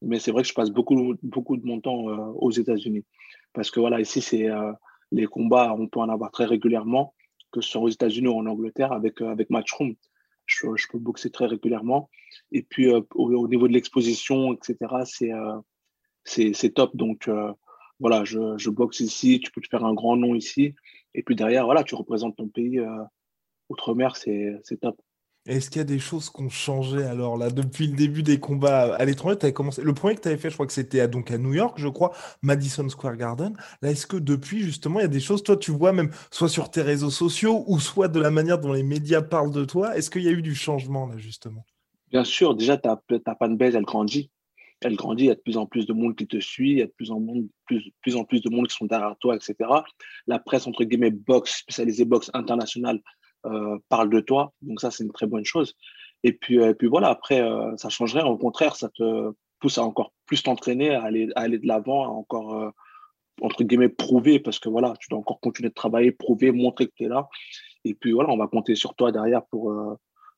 Mais 0.02 0.18
c'est 0.18 0.32
vrai 0.32 0.42
que 0.42 0.48
je 0.48 0.54
passe 0.54 0.70
beaucoup, 0.70 1.14
beaucoup 1.22 1.56
de 1.56 1.64
mon 1.64 1.80
temps 1.80 2.08
euh, 2.08 2.16
aux 2.34 2.50
États-Unis. 2.50 3.04
Parce 3.52 3.70
que 3.70 3.80
voilà, 3.80 4.00
ici, 4.00 4.20
c'est 4.20 4.50
euh, 4.50 4.72
les 5.12 5.26
combats, 5.26 5.74
on 5.78 5.86
peut 5.86 6.00
en 6.00 6.08
avoir 6.08 6.30
très 6.30 6.44
régulièrement, 6.44 7.14
que 7.52 7.60
ce 7.60 7.70
soit 7.70 7.82
aux 7.82 7.88
États-Unis 7.88 8.28
ou 8.28 8.38
en 8.38 8.46
Angleterre, 8.46 8.92
avec, 8.92 9.20
euh, 9.20 9.30
avec 9.30 9.50
Matchroom. 9.50 9.94
Je, 10.46 10.66
peux 10.90 10.98
boxer 10.98 11.30
très 11.30 11.46
régulièrement. 11.46 12.10
Et 12.50 12.62
puis, 12.62 12.90
au, 12.90 13.48
niveau 13.48 13.68
de 13.68 13.72
l'exposition, 13.72 14.52
etc., 14.52 14.76
c'est 16.24 16.52
c'est 16.54 16.74
top. 16.74 16.94
Donc, 16.96 17.30
voilà, 18.00 18.24
je, 18.24 18.58
je, 18.58 18.68
boxe 18.68 19.00
ici, 19.00 19.40
tu 19.40 19.50
peux 19.52 19.60
te 19.60 19.68
faire 19.68 19.84
un 19.84 19.94
grand 19.94 20.16
nom 20.16 20.34
ici. 20.34 20.74
Et 21.14 21.22
puis 21.22 21.36
derrière, 21.36 21.64
voilà, 21.64 21.84
tu 21.84 21.94
représentes 21.94 22.36
ton 22.36 22.48
pays 22.48 22.80
outre-mer, 23.68 24.16
c'est 24.16 24.80
top. 24.80 25.00
Est-ce 25.44 25.70
qu'il 25.70 25.78
y 25.78 25.82
a 25.82 25.84
des 25.84 25.98
choses 25.98 26.30
qui 26.30 26.40
ont 26.40 26.48
changé 26.48 27.02
alors 27.02 27.36
là 27.36 27.50
depuis 27.50 27.88
le 27.88 27.96
début 27.96 28.22
des 28.22 28.38
combats 28.38 28.94
à 28.94 29.04
l'étranger? 29.04 29.52
Commencé 29.52 29.82
le 29.82 29.92
premier 29.92 30.14
que 30.14 30.20
tu 30.20 30.28
avais 30.28 30.36
fait 30.36 30.50
je 30.50 30.54
crois 30.54 30.68
que 30.68 30.72
c'était 30.72 31.00
à, 31.00 31.08
donc 31.08 31.32
à 31.32 31.38
New 31.38 31.52
York 31.52 31.78
je 31.78 31.88
crois 31.88 32.12
Madison 32.42 32.88
Square 32.88 33.16
Garden. 33.16 33.56
Là 33.82 33.90
est-ce 33.90 34.06
que 34.06 34.16
depuis 34.16 34.60
justement 34.60 35.00
il 35.00 35.02
y 35.02 35.06
a 35.06 35.08
des 35.08 35.18
choses? 35.18 35.42
Toi 35.42 35.56
tu 35.56 35.72
vois 35.72 35.92
même 35.92 36.12
soit 36.30 36.48
sur 36.48 36.70
tes 36.70 36.82
réseaux 36.82 37.10
sociaux 37.10 37.64
ou 37.66 37.80
soit 37.80 38.06
de 38.06 38.20
la 38.20 38.30
manière 38.30 38.60
dont 38.60 38.72
les 38.72 38.84
médias 38.84 39.20
parlent 39.20 39.50
de 39.50 39.64
toi 39.64 39.96
est-ce 39.96 40.10
qu'il 40.10 40.22
y 40.22 40.28
a 40.28 40.32
eu 40.32 40.42
du 40.42 40.54
changement 40.54 41.08
là 41.08 41.18
justement? 41.18 41.66
Bien 42.12 42.22
sûr 42.22 42.54
déjà 42.54 42.76
ta, 42.76 43.02
ta 43.24 43.34
fanbase 43.34 43.74
elle 43.74 43.82
grandit. 43.82 44.30
Elle 44.84 44.96
grandit, 44.96 45.24
il 45.24 45.28
y 45.28 45.30
a 45.30 45.36
de 45.36 45.40
plus 45.40 45.56
en 45.56 45.66
plus 45.66 45.86
de 45.86 45.92
monde 45.92 46.16
qui 46.16 46.26
te 46.26 46.40
suit, 46.40 46.72
il 46.72 46.78
y 46.78 46.82
a 46.82 46.86
de 46.86 46.92
plus 46.92 47.12
en, 47.12 47.24
plus, 47.66 47.92
plus 48.00 48.16
en 48.16 48.24
plus 48.24 48.42
de 48.42 48.50
monde 48.50 48.66
qui 48.66 48.76
sont 48.76 48.86
derrière 48.86 49.14
toi, 49.20 49.36
etc. 49.36 49.54
La 50.26 50.40
presse, 50.40 50.66
entre 50.66 50.82
guillemets, 50.82 51.12
boxe, 51.12 51.58
spécialisée 51.58 52.04
boxe 52.04 52.32
internationale, 52.34 53.00
parle 53.88 54.10
de 54.10 54.20
toi. 54.20 54.52
Donc 54.62 54.80
ça, 54.80 54.90
c'est 54.90 55.04
une 55.04 55.12
très 55.12 55.26
bonne 55.26 55.44
chose. 55.44 55.74
Et 56.24 56.32
puis, 56.32 56.60
euh, 56.60 56.74
puis 56.74 56.88
voilà, 56.88 57.08
après, 57.08 57.40
euh, 57.40 57.76
ça 57.76 57.88
changerait. 57.88 58.22
Au 58.22 58.36
contraire, 58.36 58.76
ça 58.76 58.88
te 58.88 59.32
pousse 59.60 59.78
à 59.78 59.82
encore 59.82 60.12
plus 60.26 60.42
t'entraîner, 60.42 60.94
à 60.94 61.02
aller, 61.02 61.28
aller 61.34 61.58
de 61.58 61.66
l'avant, 61.66 62.04
à 62.04 62.08
encore, 62.08 62.72
entre 63.40 63.62
guillemets, 63.62 63.88
prouver, 63.88 64.40
parce 64.40 64.58
que 64.58 64.68
voilà, 64.68 64.94
tu 64.98 65.08
dois 65.08 65.20
encore 65.20 65.40
continuer 65.40 65.68
de 65.68 65.74
travailler, 65.74 66.10
prouver, 66.10 66.50
montrer 66.50 66.86
que 66.86 66.92
tu 66.96 67.04
es 67.04 67.08
là. 67.08 67.28
Et 67.84 67.94
puis 67.94 68.12
voilà, 68.12 68.30
on 68.30 68.36
va 68.36 68.48
compter 68.48 68.74
sur 68.74 68.94
toi 68.94 69.12
derrière 69.12 69.44
pour, 69.46 69.72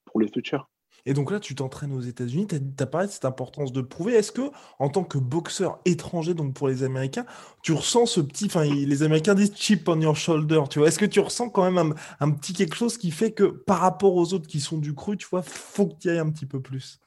pour 0.05 0.21
le 0.21 0.27
futur. 0.29 0.69
Et 1.07 1.13
donc 1.13 1.31
là, 1.31 1.39
tu 1.39 1.55
t'entraînes 1.55 1.93
aux 1.93 2.01
États-Unis, 2.01 2.47
tu 2.47 2.57
as, 2.83 2.87
parlé 2.87 3.09
de 3.09 3.13
cette 3.13 3.27
importance 3.27 3.73
de 3.73 3.83
prouver. 3.83 4.15
Est-ce 4.15 4.33
que, 4.33 4.51
en 4.79 4.89
tant 4.89 5.05
que 5.05 5.19
boxeur 5.19 5.79
étranger, 5.85 6.33
donc 6.33 6.55
pour 6.55 6.69
les 6.69 6.83
Américains, 6.83 7.27
tu 7.63 7.73
ressens 7.73 8.07
ce 8.07 8.21
petit, 8.21 8.47
enfin, 8.47 8.65
les 8.65 9.03
Américains 9.03 9.35
disent 9.35 9.55
chip 9.55 9.87
on 9.89 10.01
your 10.01 10.17
shoulder, 10.17 10.63
tu 10.71 10.79
vois. 10.79 10.89
Est-ce 10.89 10.99
que 10.99 11.05
tu 11.05 11.21
ressens 11.21 11.51
quand 11.51 11.71
même 11.71 11.95
un, 12.21 12.31
petit 12.31 12.55
quelque 12.55 12.75
chose 12.75 12.97
qui 12.97 13.11
fait 13.11 13.33
que 13.33 13.45
par 13.45 13.81
rapport 13.81 14.15
aux 14.15 14.33
autres 14.33 14.47
qui 14.47 14.61
sont 14.61 14.79
du 14.79 14.95
cru, 14.95 15.19
tu 15.19 15.27
vois, 15.31 15.43
faut 15.43 15.89
que 15.89 15.95
tu 16.01 16.09
ailles 16.09 16.19
un 16.19 16.31
petit 16.31 16.47
peu 16.47 16.61
plus? 16.61 17.01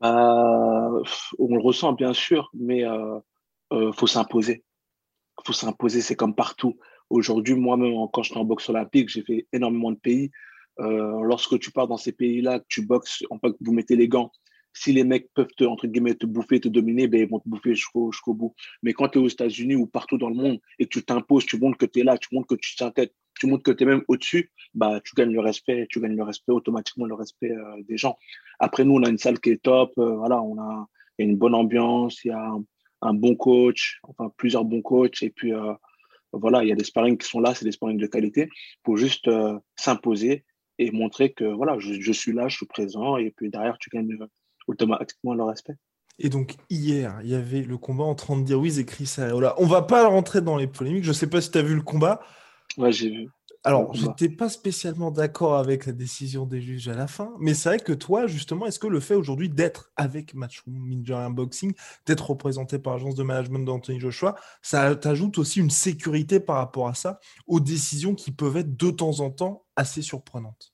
Bah, 0.00 0.90
On 1.38 1.54
le 1.54 1.62
ressent, 1.62 1.92
bien 1.92 2.12
sûr, 2.12 2.50
mais 2.54 2.84
euh, 2.84 3.20
euh 3.72 3.92
faut 3.92 4.08
s'imposer. 4.08 4.64
faut 5.44 5.52
s'imposer, 5.52 6.00
c'est 6.00 6.16
comme 6.16 6.34
partout. 6.34 6.76
Aujourd'hui, 7.08 7.54
moi-même, 7.54 7.94
quand 8.12 8.24
j'étais 8.24 8.38
en 8.38 8.44
boxe 8.44 8.68
olympique, 8.68 9.08
j'ai 9.10 9.22
fait 9.22 9.46
énormément 9.52 9.92
de 9.92 9.96
pays. 9.96 10.32
Euh, 10.78 11.22
lorsque 11.22 11.58
tu 11.58 11.70
pars 11.72 11.88
dans 11.88 11.96
ces 11.96 12.12
pays-là, 12.12 12.60
tu 12.68 12.82
boxes, 12.82 13.24
en 13.30 13.38
fait, 13.38 13.52
vous 13.60 13.72
mettez 13.72 13.96
les 13.96 14.08
gants. 14.08 14.32
Si 14.72 14.92
les 14.92 15.02
mecs 15.02 15.32
peuvent 15.34 15.50
te, 15.56 15.64
entre 15.64 15.88
guillemets, 15.88 16.14
te 16.14 16.26
bouffer, 16.26 16.60
te 16.60 16.68
dominer, 16.68 17.08
ben, 17.08 17.20
ils 17.20 17.28
vont 17.28 17.40
te 17.40 17.48
bouffer 17.48 17.74
jusqu'au 17.74 18.10
bout. 18.34 18.54
Mais 18.82 18.92
quand 18.92 19.08
tu 19.08 19.18
es 19.18 19.22
aux 19.22 19.28
États-Unis 19.28 19.74
ou 19.74 19.86
partout 19.86 20.16
dans 20.16 20.28
le 20.28 20.36
monde 20.36 20.60
et 20.78 20.84
que 20.84 20.90
tu 20.90 21.04
t'imposes, 21.04 21.44
tu 21.44 21.58
montres 21.58 21.76
que 21.76 21.86
tu 21.86 22.00
es 22.00 22.04
là, 22.04 22.16
tu 22.16 22.28
montres 22.32 22.46
que 22.46 22.54
tu 22.54 22.76
tiens 22.76 22.90
tête, 22.90 23.12
tu 23.38 23.46
montres 23.46 23.64
que 23.64 23.72
tu 23.72 23.82
es 23.82 23.86
même 23.86 24.02
au-dessus, 24.06 24.52
bah, 24.74 25.00
tu 25.04 25.14
gagnes 25.16 25.32
le 25.32 25.40
respect, 25.40 25.86
tu 25.90 26.00
gagnes 26.00 26.16
le 26.16 26.22
respect, 26.22 26.52
automatiquement 26.52 27.06
le 27.06 27.14
respect 27.14 27.50
euh, 27.50 27.82
des 27.88 27.96
gens. 27.96 28.16
Après, 28.60 28.84
nous, 28.84 28.94
on 28.94 29.02
a 29.02 29.08
une 29.08 29.18
salle 29.18 29.40
qui 29.40 29.50
est 29.50 29.62
top, 29.62 29.92
euh, 29.98 30.14
voilà, 30.14 30.40
on 30.40 30.58
a, 30.60 30.86
y 31.18 31.22
a 31.22 31.24
une 31.24 31.36
bonne 31.36 31.54
ambiance, 31.54 32.24
il 32.24 32.28
y 32.28 32.32
a 32.32 32.52
un, 33.02 33.14
bon 33.14 33.34
coach, 33.34 33.98
enfin 34.04 34.32
plusieurs 34.36 34.64
bons 34.64 34.82
coachs, 34.82 35.22
et 35.22 35.30
puis 35.30 35.52
voilà, 36.32 36.62
il 36.62 36.68
y 36.68 36.72
a 36.72 36.74
des 36.74 36.84
sparring 36.84 37.16
qui 37.16 37.26
sont 37.26 37.40
là, 37.40 37.54
c'est 37.54 37.64
des 37.64 37.72
sparring 37.72 37.98
de 37.98 38.06
qualité, 38.06 38.48
pour 38.82 38.98
juste 38.98 39.28
s'imposer 39.74 40.44
et 40.80 40.90
montrer 40.92 41.32
que 41.32 41.44
voilà, 41.44 41.78
je, 41.78 42.12
suis 42.12 42.32
là, 42.32 42.48
je 42.48 42.56
suis 42.56 42.66
présent, 42.66 43.18
et 43.18 43.30
puis 43.36 43.50
derrière, 43.50 43.76
tu 43.78 43.90
gagnes 43.90 44.16
euh, 44.18 44.26
automatiquement 44.66 45.34
le 45.34 45.44
respect. 45.44 45.74
Et 46.18 46.30
donc 46.30 46.56
hier, 46.70 47.20
il 47.22 47.28
y 47.28 47.34
avait 47.34 47.62
le 47.62 47.76
combat 47.76 48.04
entre 48.04 48.30
Andy 48.30 48.54
Ruiz 48.54 48.78
et 48.78 48.86
Chris 48.86 49.14
Arreola. 49.18 49.54
On 49.58 49.66
va 49.66 49.82
pas 49.82 50.08
rentrer 50.08 50.40
dans 50.40 50.56
les 50.56 50.66
polémiques. 50.66 51.04
Je 51.04 51.12
sais 51.12 51.28
pas 51.28 51.40
si 51.40 51.50
tu 51.50 51.58
as 51.58 51.62
vu 51.62 51.74
le 51.74 51.82
combat. 51.82 52.20
Ouais, 52.78 52.92
j'ai 52.92 53.10
vu. 53.10 53.28
Alors, 53.62 53.92
je 53.94 54.06
n'étais 54.06 54.30
pas 54.30 54.48
spécialement 54.48 55.10
d'accord 55.10 55.56
avec 55.56 55.84
la 55.84 55.92
décision 55.92 56.46
des 56.46 56.62
juges 56.62 56.88
à 56.88 56.94
la 56.94 57.06
fin, 57.06 57.34
mais 57.38 57.52
c'est 57.52 57.68
vrai 57.68 57.78
que 57.78 57.92
toi, 57.92 58.26
justement, 58.26 58.64
est-ce 58.64 58.78
que 58.78 58.86
le 58.86 59.00
fait 59.00 59.14
aujourd'hui 59.14 59.50
d'être 59.50 59.92
avec 59.96 60.32
Matchroom 60.32 60.88
Ninja 60.88 61.26
Unboxing, 61.26 61.74
d'être 62.06 62.30
représenté 62.30 62.78
par 62.78 62.94
l'agence 62.94 63.16
de 63.16 63.22
management 63.22 63.66
d'Anthony 63.66 64.00
Joshua, 64.00 64.34
ça 64.62 64.96
t'ajoute 64.96 65.36
aussi 65.36 65.60
une 65.60 65.68
sécurité 65.68 66.40
par 66.40 66.56
rapport 66.56 66.88
à 66.88 66.94
ça, 66.94 67.20
aux 67.46 67.60
décisions 67.60 68.14
qui 68.14 68.30
peuvent 68.30 68.56
être 68.56 68.78
de 68.78 68.90
temps 68.90 69.20
en 69.20 69.30
temps 69.30 69.66
assez 69.76 70.00
surprenantes? 70.00 70.69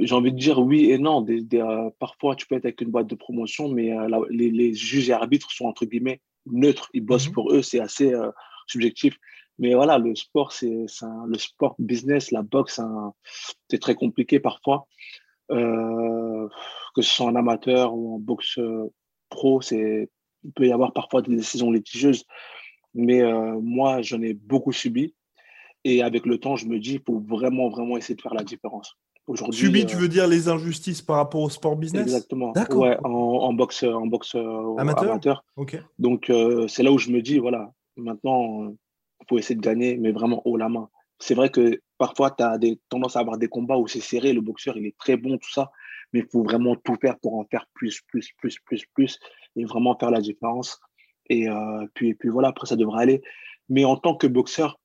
J'ai 0.00 0.14
envie 0.14 0.32
de 0.32 0.38
dire 0.38 0.58
oui 0.58 0.90
et 0.90 0.98
non. 0.98 1.24
Euh, 1.28 1.90
parfois, 1.98 2.36
tu 2.36 2.46
peux 2.46 2.54
être 2.54 2.64
avec 2.64 2.80
une 2.80 2.90
boîte 2.90 3.06
de 3.06 3.14
promotion, 3.14 3.68
mais 3.68 3.92
euh, 3.92 4.24
les, 4.30 4.74
juges 4.74 5.10
et 5.10 5.12
arbitres 5.12 5.50
sont 5.50 5.66
entre 5.66 5.84
guillemets 5.84 6.20
neutres. 6.46 6.88
Ils 6.94 7.04
bossent 7.04 7.28
mmh 7.28 7.32
pour 7.32 7.52
eux, 7.52 7.62
c'est 7.62 7.80
assez 7.80 8.12
euh, 8.12 8.30
subjectif. 8.66 9.16
Mais 9.58 9.74
voilà, 9.74 9.98
le 9.98 10.14
sport, 10.14 10.52
c'est 10.52 10.86
le 11.26 11.38
sport 11.38 11.76
business, 11.78 12.32
la 12.32 12.42
boxe, 12.42 12.80
c'est 13.70 13.80
très 13.80 13.94
compliqué 13.94 14.40
parfois. 14.40 14.88
Que 15.48 16.48
ce 16.96 17.02
soit 17.02 17.26
en 17.26 17.36
amateur 17.36 17.94
ou 17.94 18.16
en 18.16 18.18
boxe 18.18 18.58
pro, 19.28 19.60
il 19.70 20.08
peut 20.56 20.66
y 20.66 20.72
avoir 20.72 20.92
parfois 20.92 21.22
des 21.22 21.36
décisions 21.36 21.70
litigieuses. 21.70 22.24
Mais 22.94 23.22
moi, 23.60 24.02
j'en 24.02 24.20
ai 24.22 24.34
beaucoup 24.34 24.72
subi. 24.72 25.14
Et 25.84 26.02
avec 26.02 26.26
le 26.26 26.38
temps, 26.38 26.56
je 26.56 26.66
me 26.66 26.80
dis, 26.80 26.94
il 26.94 27.02
faut 27.06 27.20
vraiment, 27.20 27.68
vraiment 27.68 27.96
essayer 27.96 28.16
de 28.16 28.22
faire 28.22 28.34
la 28.34 28.42
différence. 28.42 28.96
Aujourd'hui, 29.26 29.58
subi, 29.58 29.86
tu 29.86 29.96
veux 29.96 30.08
dire 30.08 30.26
les 30.26 30.48
injustices 30.48 31.00
par 31.00 31.16
rapport 31.16 31.40
au 31.40 31.48
sport 31.48 31.76
business? 31.76 32.02
Exactement. 32.02 32.52
D'accord. 32.52 32.82
Ouais, 32.82 32.98
en, 33.04 33.52
boxe, 33.54 33.82
en 33.82 34.06
boxe 34.06 34.34
amateur? 34.78 35.10
amateur. 35.10 35.44
Donc, 35.98 36.30
c'est 36.68 36.82
là 36.82 36.92
où 36.92 36.98
je 36.98 37.10
me 37.10 37.22
dis, 37.22 37.38
voilà, 37.38 37.72
maintenant, 37.96 38.74
faut 39.28 39.38
essayer 39.38 39.54
de 39.54 39.60
gagner, 39.60 39.96
mais 39.96 40.12
vraiment 40.12 40.42
haut 40.44 40.56
la 40.56 40.68
main. 40.68 40.88
C'est 41.18 41.34
vrai 41.34 41.48
que 41.48 41.80
parfois, 41.98 42.30
tu 42.30 42.42
as 42.42 42.58
des, 42.58 42.78
tendance 42.88 43.16
à 43.16 43.20
avoir 43.20 43.38
des 43.38 43.48
combats 43.48 43.78
où 43.78 43.86
c'est 43.86 44.00
serré, 44.00 44.32
le 44.32 44.40
boxeur, 44.40 44.76
il 44.76 44.86
est 44.86 44.96
très 44.98 45.16
bon, 45.16 45.38
tout 45.38 45.50
ça, 45.50 45.70
mais 46.12 46.20
il 46.20 46.26
faut 46.30 46.42
vraiment 46.42 46.76
tout 46.76 46.96
faire 47.00 47.18
pour 47.18 47.38
en 47.38 47.44
faire 47.44 47.66
plus, 47.74 48.02
plus, 48.08 48.30
plus, 48.38 48.58
plus, 48.60 48.84
plus, 48.94 49.18
et 49.56 49.64
vraiment 49.64 49.96
faire 49.98 50.10
la 50.10 50.20
différence. 50.20 50.80
Et 51.30 51.48
euh, 51.48 51.86
puis, 51.94 52.14
puis 52.14 52.28
voilà, 52.28 52.48
après, 52.48 52.66
ça 52.66 52.76
devrait 52.76 53.02
aller. 53.02 53.22
Mais 53.68 53.84
en 53.84 53.96
tant 53.96 54.14
que 54.14 54.26
boxeur, 54.26 54.78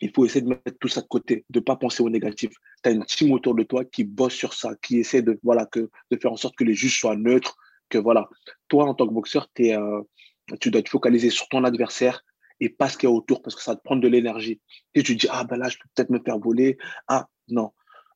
il 0.00 0.12
faut 0.14 0.24
essayer 0.24 0.42
de 0.42 0.48
mettre 0.48 0.78
tout 0.80 0.88
ça 0.88 1.00
de 1.00 1.06
côté, 1.06 1.44
de 1.50 1.58
ne 1.58 1.64
pas 1.64 1.76
penser 1.76 2.02
au 2.02 2.10
négatif. 2.10 2.50
Tu 2.82 2.90
as 2.90 2.92
une 2.92 3.04
team 3.04 3.32
autour 3.32 3.54
de 3.54 3.62
toi 3.62 3.84
qui 3.84 4.04
bosse 4.04 4.34
sur 4.34 4.52
ça, 4.52 4.74
qui 4.82 4.98
essaie 4.98 5.22
de, 5.22 5.38
voilà, 5.42 5.66
que, 5.66 5.90
de 6.10 6.16
faire 6.20 6.32
en 6.32 6.36
sorte 6.36 6.56
que 6.56 6.64
les 6.64 6.74
juges 6.74 7.00
soient 7.00 7.16
neutres, 7.16 7.56
que 7.88 7.98
voilà. 7.98 8.28
Toi, 8.68 8.84
en 8.84 8.94
tant 8.94 9.06
que 9.06 9.14
boxeur, 9.14 9.48
euh, 9.60 10.02
tu 10.60 10.70
dois 10.70 10.82
te 10.82 10.90
focaliser 10.90 11.30
sur 11.30 11.48
ton 11.48 11.64
adversaire, 11.64 12.22
et 12.60 12.68
pas 12.68 12.88
ce 12.88 12.96
qu'il 12.96 13.08
y 13.08 13.12
a 13.12 13.14
autour 13.14 13.42
parce 13.42 13.54
que 13.54 13.62
ça 13.62 13.72
va 13.72 13.76
te 13.76 13.82
prendre 13.82 14.02
de 14.02 14.08
l'énergie. 14.08 14.60
Et 14.94 15.02
tu 15.02 15.14
dis, 15.16 15.26
ah 15.30 15.44
ben 15.44 15.56
là, 15.56 15.68
je 15.68 15.76
peux 15.76 15.88
peut-être 15.94 16.10
me 16.10 16.20
faire 16.20 16.38
voler. 16.38 16.78
Ah 17.08 17.28
non. 17.48 17.72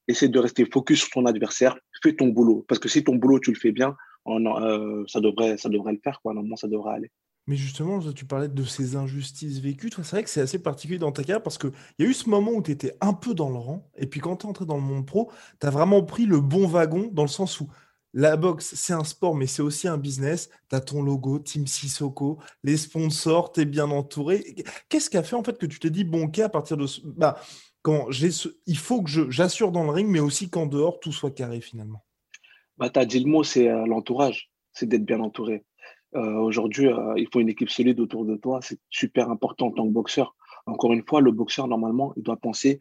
Essaie 0.09 0.29
de 0.29 0.39
rester 0.39 0.65
focus 0.65 1.01
sur 1.01 1.11
ton 1.11 1.27
adversaire. 1.27 1.79
Fais 2.03 2.15
ton 2.15 2.29
boulot. 2.29 2.65
Parce 2.67 2.79
que 2.79 2.89
si 2.89 3.05
ton 3.05 3.17
boulot, 3.17 3.39
tu 3.39 3.53
le 3.53 3.59
fais 3.59 3.73
bien, 3.73 3.97
euh, 4.27 5.05
ça, 5.07 5.21
devrait, 5.21 5.57
ça 5.57 5.69
devrait 5.69 5.93
le 5.93 6.01
faire. 6.03 6.21
Quoi. 6.23 6.33
Normalement, 6.35 6.57
ça 6.57 6.69
devrait 6.69 6.95
aller. 6.95 7.11
Mais 7.51 7.57
justement, 7.57 7.99
tu 8.13 8.27
parlais 8.27 8.47
de 8.47 8.63
ces 8.63 8.95
injustices 8.95 9.59
vécues. 9.59 9.91
C'est 9.93 10.09
vrai 10.09 10.23
que 10.23 10.31
c'est 10.31 10.41
assez 10.41 10.63
particulier 10.63 11.01
dans 11.01 11.11
ta 11.11 11.25
carrière 11.25 11.43
parce 11.43 11.59
qu'il 11.59 11.73
y 11.99 12.05
a 12.05 12.07
eu 12.07 12.15
ce 12.15 12.31
moment 12.31 12.53
où 12.53 12.63
tu 12.63 12.71
étais 12.71 12.97
un 13.01 13.13
peu 13.13 13.35
dans 13.35 13.51
le 13.51 13.57
rang. 13.57 13.91
Et 13.97 14.07
puis 14.07 14.21
quand 14.21 14.37
tu 14.37 14.47
es 14.47 14.49
entré 14.49 14.67
dans 14.67 14.77
le 14.77 14.83
monde 14.83 15.05
pro, 15.05 15.33
tu 15.61 15.67
as 15.67 15.71
vraiment 15.71 16.01
pris 16.05 16.27
le 16.27 16.39
bon 16.39 16.69
wagon 16.69 17.11
dans 17.13 17.25
le 17.25 17.29
sens 17.29 17.59
où 17.59 17.69
la 18.13 18.37
boxe, 18.37 18.77
c'est 18.77 18.93
un 18.93 19.03
sport, 19.03 19.35
mais 19.35 19.49
c'est 19.49 19.63
aussi 19.63 19.89
un 19.89 19.99
business. 19.99 20.49
Tu 20.69 20.77
as 20.77 20.81
ton 20.81 21.03
logo, 21.03 21.41
Team 21.41 21.67
Sissoko, 21.67 22.39
les 22.63 22.77
sponsors, 22.77 23.51
tu 23.51 23.63
es 23.63 23.65
bien 23.65 23.91
entouré. 23.91 24.55
Qu'est-ce 24.89 25.11
qui 25.11 25.17
a 25.17 25.25
fait 25.25 25.35
en 25.35 25.43
fait 25.43 25.59
que 25.59 25.67
tu 25.67 25.81
t'es 25.81 25.91
dit, 25.91 26.05
bon, 26.05 26.27
ok, 26.27 26.39
à 26.39 26.49
partir 26.49 26.77
de 26.77 26.87
ce. 26.87 27.01
Bah, 27.05 27.41
quand 27.83 28.07
il 28.67 28.79
faut 28.79 29.03
que 29.03 29.11
j'assure 29.29 29.73
dans 29.73 29.83
le 29.83 29.91
ring, 29.91 30.09
mais 30.09 30.21
aussi 30.21 30.49
qu'en 30.51 30.67
dehors, 30.67 31.01
tout 31.01 31.11
soit 31.11 31.33
carré 31.33 31.61
finalement? 31.61 32.05
Bah, 32.79 32.91
Tu 32.91 33.01
as 33.01 33.07
dit 33.07 33.19
le 33.19 33.29
mot, 33.29 33.43
c'est 33.43 33.69
euh, 33.69 33.87
l'entourage, 33.87 34.53
c'est 34.73 34.87
d'être 34.87 35.05
bien 35.05 35.19
entouré. 35.19 35.65
Euh, 36.17 36.35
aujourd'hui, 36.39 36.89
euh, 36.89 37.15
il 37.17 37.29
faut 37.33 37.41
une 37.41 37.49
équipe 37.49 37.71
solide 37.71 38.01
autour 38.01 38.25
de 38.25 38.37
toi. 38.37 38.61
C'est 38.63 38.81
super 38.91 39.31
important 39.31 39.69
en 39.69 39.73
tant 39.73 39.87
que 39.87 39.93
boxeur. 39.93 40.35
Encore 40.67 40.93
une 40.93 41.05
fois, 41.07 41.21
le 41.21 41.31
boxeur, 41.31 41.69
normalement, 41.69 42.13
il 42.17 42.23
doit 42.23 42.37
penser 42.37 42.79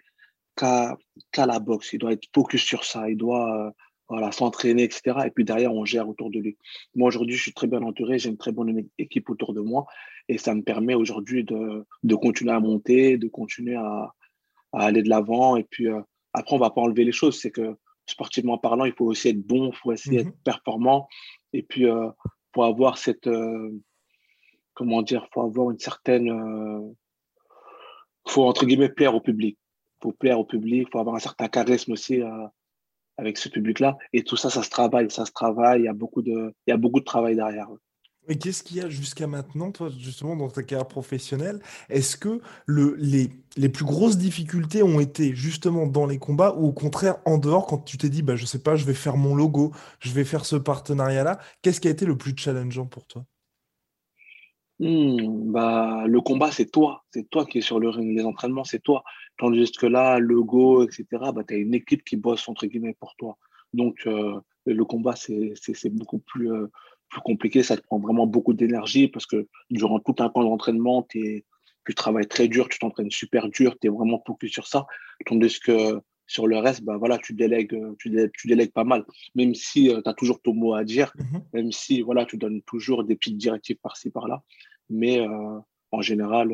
qu'à 0.56 0.98
la 1.38 1.60
boxe. 1.60 1.94
Il 1.94 2.00
doit 2.00 2.14
être 2.14 2.28
focus 2.34 2.64
sur 2.64 2.84
ça. 2.84 3.10
Il 3.10 3.18
doit 3.18 3.74
voilà, 4.10 4.32
s'entraîner, 4.32 4.84
etc. 4.84 5.20
Et 5.26 5.32
puis 5.32 5.46
derrière, 5.46 5.74
on 5.74 5.86
gère 5.86 6.10
autour 6.10 6.32
de 6.32 6.40
lui. 6.40 6.58
Moi, 6.96 7.08
aujourd'hui, 7.08 7.36
je 7.36 7.44
suis 7.44 7.54
très 7.54 7.68
bien 7.68 7.82
entouré, 7.84 8.18
j'ai 8.18 8.30
une 8.30 8.38
très 8.38 8.52
bonne 8.52 8.84
équipe 8.98 9.30
autour 9.30 9.54
de 9.54 9.62
moi 9.62 9.86
et 10.28 10.38
ça 10.38 10.56
me 10.56 10.62
permet 10.62 10.96
aujourd'hui 10.96 11.44
de, 11.44 11.86
de, 12.04 12.16
continuer 12.16 12.52
à 12.52 12.60
monter, 12.60 13.18
de 13.18 13.28
continuer 13.28 13.76
à, 13.76 14.14
à 14.74 14.86
aller 14.86 15.04
de 15.04 15.10
l'avant. 15.10 15.56
Et 15.58 15.64
puis 15.64 15.88
euh, 15.88 16.02
après, 16.34 16.56
on 16.56 16.60
va 16.60 16.72
pas 16.72 16.82
enlever 16.82 17.04
les 17.04 17.12
choses. 17.12 17.40
C'est 17.40 17.52
que 17.52 17.76
sportivement 18.08 18.58
parlant, 18.58 18.86
il 18.86 18.94
faut 18.94 19.06
aussi 19.06 19.30
être 19.30 19.46
bon, 19.46 19.70
il 19.72 19.76
faut 19.76 19.92
essayer 19.92 20.24
d'être 20.24 20.36
mmh 20.36 20.44
performant. 20.44 21.08
Et 21.54 21.62
puis, 21.64 21.86
euh, 21.86 22.10
faut 22.54 22.64
avoir 22.64 22.98
cette. 22.98 23.28
Euh, 23.28 23.72
comment 24.74 25.02
dire 25.02 25.28
faut 25.34 25.42
avoir 25.42 25.72
une 25.72 25.80
certaine. 25.80 26.30
Euh, 26.30 26.94
faut, 28.28 28.46
entre 28.46 28.66
guillemets, 28.66 28.90
plaire 28.90 29.16
au 29.16 29.22
public. 29.22 29.58
Faut 30.02 30.12
plaire 30.12 30.40
au 30.40 30.46
public, 30.46 30.88
faut 30.92 31.00
avoir 31.00 31.16
un 31.16 31.20
certain 31.20 31.48
charisme 31.48 31.92
aussi 31.92 32.22
avec 33.18 33.38
ce 33.38 33.50
public-là. 33.50 33.98
Et 34.14 34.24
tout 34.24 34.38
ça, 34.38 34.50
ça 34.50 34.64
se 34.64 34.70
travaille, 34.70 35.12
ça 35.12 35.26
se 35.26 35.32
travaille. 35.32 35.82
Il 35.82 35.86
y 35.86 35.90
a 35.90 35.94
beaucoup 35.94 36.22
de, 36.22 36.54
il 36.66 36.70
y 36.70 36.74
a 36.74 36.78
beaucoup 36.78 37.00
de 37.00 37.06
travail 37.06 37.36
derrière. 37.36 37.70
Et 38.30 38.38
qu'est-ce 38.38 38.62
qu'il 38.62 38.78
y 38.78 38.82
a 38.82 38.90
jusqu'à 38.90 39.26
maintenant, 39.26 39.72
toi, 39.72 39.90
justement, 39.90 40.36
dans 40.36 40.50
ta 40.50 40.62
carrière 40.62 40.88
professionnelle? 40.88 41.60
Est-ce 41.90 42.16
que 42.16 42.42
le, 42.68 42.96
les, 43.00 43.32
les, 43.58 43.70
plus 43.70 43.86
grosses 43.86 44.20
difficultés 44.20 44.84
ont 44.84 45.00
été 45.00 45.34
justement 45.34 45.88
dans 45.88 46.06
les 46.06 46.20
combats 46.20 46.54
ou 46.56 46.68
au 46.68 46.72
contraire 46.72 47.18
en 47.26 47.40
dehors, 47.40 47.66
quand 47.66 47.80
tu 47.80 47.98
t'es 47.98 48.10
dit, 48.10 48.22
bah, 48.22 48.36
je 48.36 48.46
sais 48.46 48.62
pas, 48.62 48.76
je 48.76 48.86
vais 48.86 48.94
faire 48.94 49.18
mon 49.18 49.36
logo, 49.36 49.72
je 50.00 50.12
vais 50.12 50.24
faire 50.24 50.46
ce 50.46 50.56
partenariat-là? 50.56 51.40
Qu'est-ce 51.64 51.82
qui 51.82 51.88
a 51.88 51.92
été 51.92 52.06
le 52.06 52.18
plus 52.18 52.38
challengeant 52.38 52.86
pour 52.86 53.08
toi? 53.08 53.26
Hmm, 54.80 55.52
bah, 55.52 56.06
Le 56.08 56.22
combat, 56.22 56.52
c'est 56.52 56.70
toi. 56.72 57.04
C'est 57.12 57.28
toi 57.32 57.48
qui 57.48 57.58
es 57.58 57.62
sur 57.62 57.80
le 57.80 57.90
ring. 57.90 58.16
Les 58.16 58.26
entraînements, 58.26 58.64
c'est 58.64 58.80
toi. 58.80 59.04
Tandis 59.40 59.72
que 59.72 59.88
là, 59.88 60.20
le 60.20 60.44
go, 60.44 60.84
etc., 60.84 61.06
bah, 61.34 61.44
tu 61.48 61.56
as 61.56 61.58
une 61.58 61.74
équipe 61.74 62.04
qui 62.04 62.16
bosse, 62.16 62.48
entre 62.48 62.68
guillemets, 62.68 62.96
pour 63.00 63.16
toi. 63.16 63.38
Donc, 63.74 63.98
euh, 64.06 64.40
le 64.66 64.86
combat, 64.86 65.16
c'est 65.16 65.90
beaucoup 65.90 66.20
plus, 66.20 66.54
euh, 66.54 66.68
plus 67.10 67.22
compliqué. 67.22 67.64
Ça 67.64 67.78
te 67.78 67.82
prend 67.82 68.00
vraiment 68.00 68.28
beaucoup 68.28 68.54
d'énergie 68.54 69.08
parce 69.08 69.26
que 69.26 69.48
durant 69.70 70.00
tout 70.00 70.16
un 70.20 70.30
camp 70.30 70.44
d'entraînement, 70.44 71.08
tu 71.10 71.44
travailles 71.96 72.28
très 72.28 72.48
dur, 72.48 72.70
tu 72.70 72.80
t'entraînes 72.80 73.12
super 73.12 73.50
dur, 73.50 73.78
tu 73.80 73.88
es 73.88 73.90
vraiment 73.90 74.22
focus 74.26 74.52
sur 74.52 74.68
ça. 74.68 74.86
Tandis 75.26 75.60
que 75.60 76.00
sur 76.28 76.46
le 76.46 76.58
reste, 76.58 76.84
bah, 76.84 76.98
voilà, 76.98 77.18
tu, 77.18 77.34
délègues, 77.34 77.76
tu, 77.98 78.10
délègues, 78.46 78.72
pas 78.72 78.84
mal. 78.84 79.04
Même 79.34 79.56
si 79.56 79.90
euh, 79.90 80.02
tu 80.04 80.10
as 80.10 80.14
toujours 80.14 80.40
ton 80.42 80.54
mot 80.54 80.76
à 80.76 80.84
dire, 80.84 81.12
mmh 81.18 81.38
même 81.54 81.72
si 81.72 82.02
voilà, 82.02 82.26
tu 82.26 82.38
donnes 82.38 82.62
toujours 82.62 83.04
des 83.04 83.16
petites 83.16 83.38
directives 83.38 83.78
par-ci, 83.82 84.12
par-là. 84.12 84.44
Mais 84.92 85.26
en 85.92 86.02
général, 86.02 86.54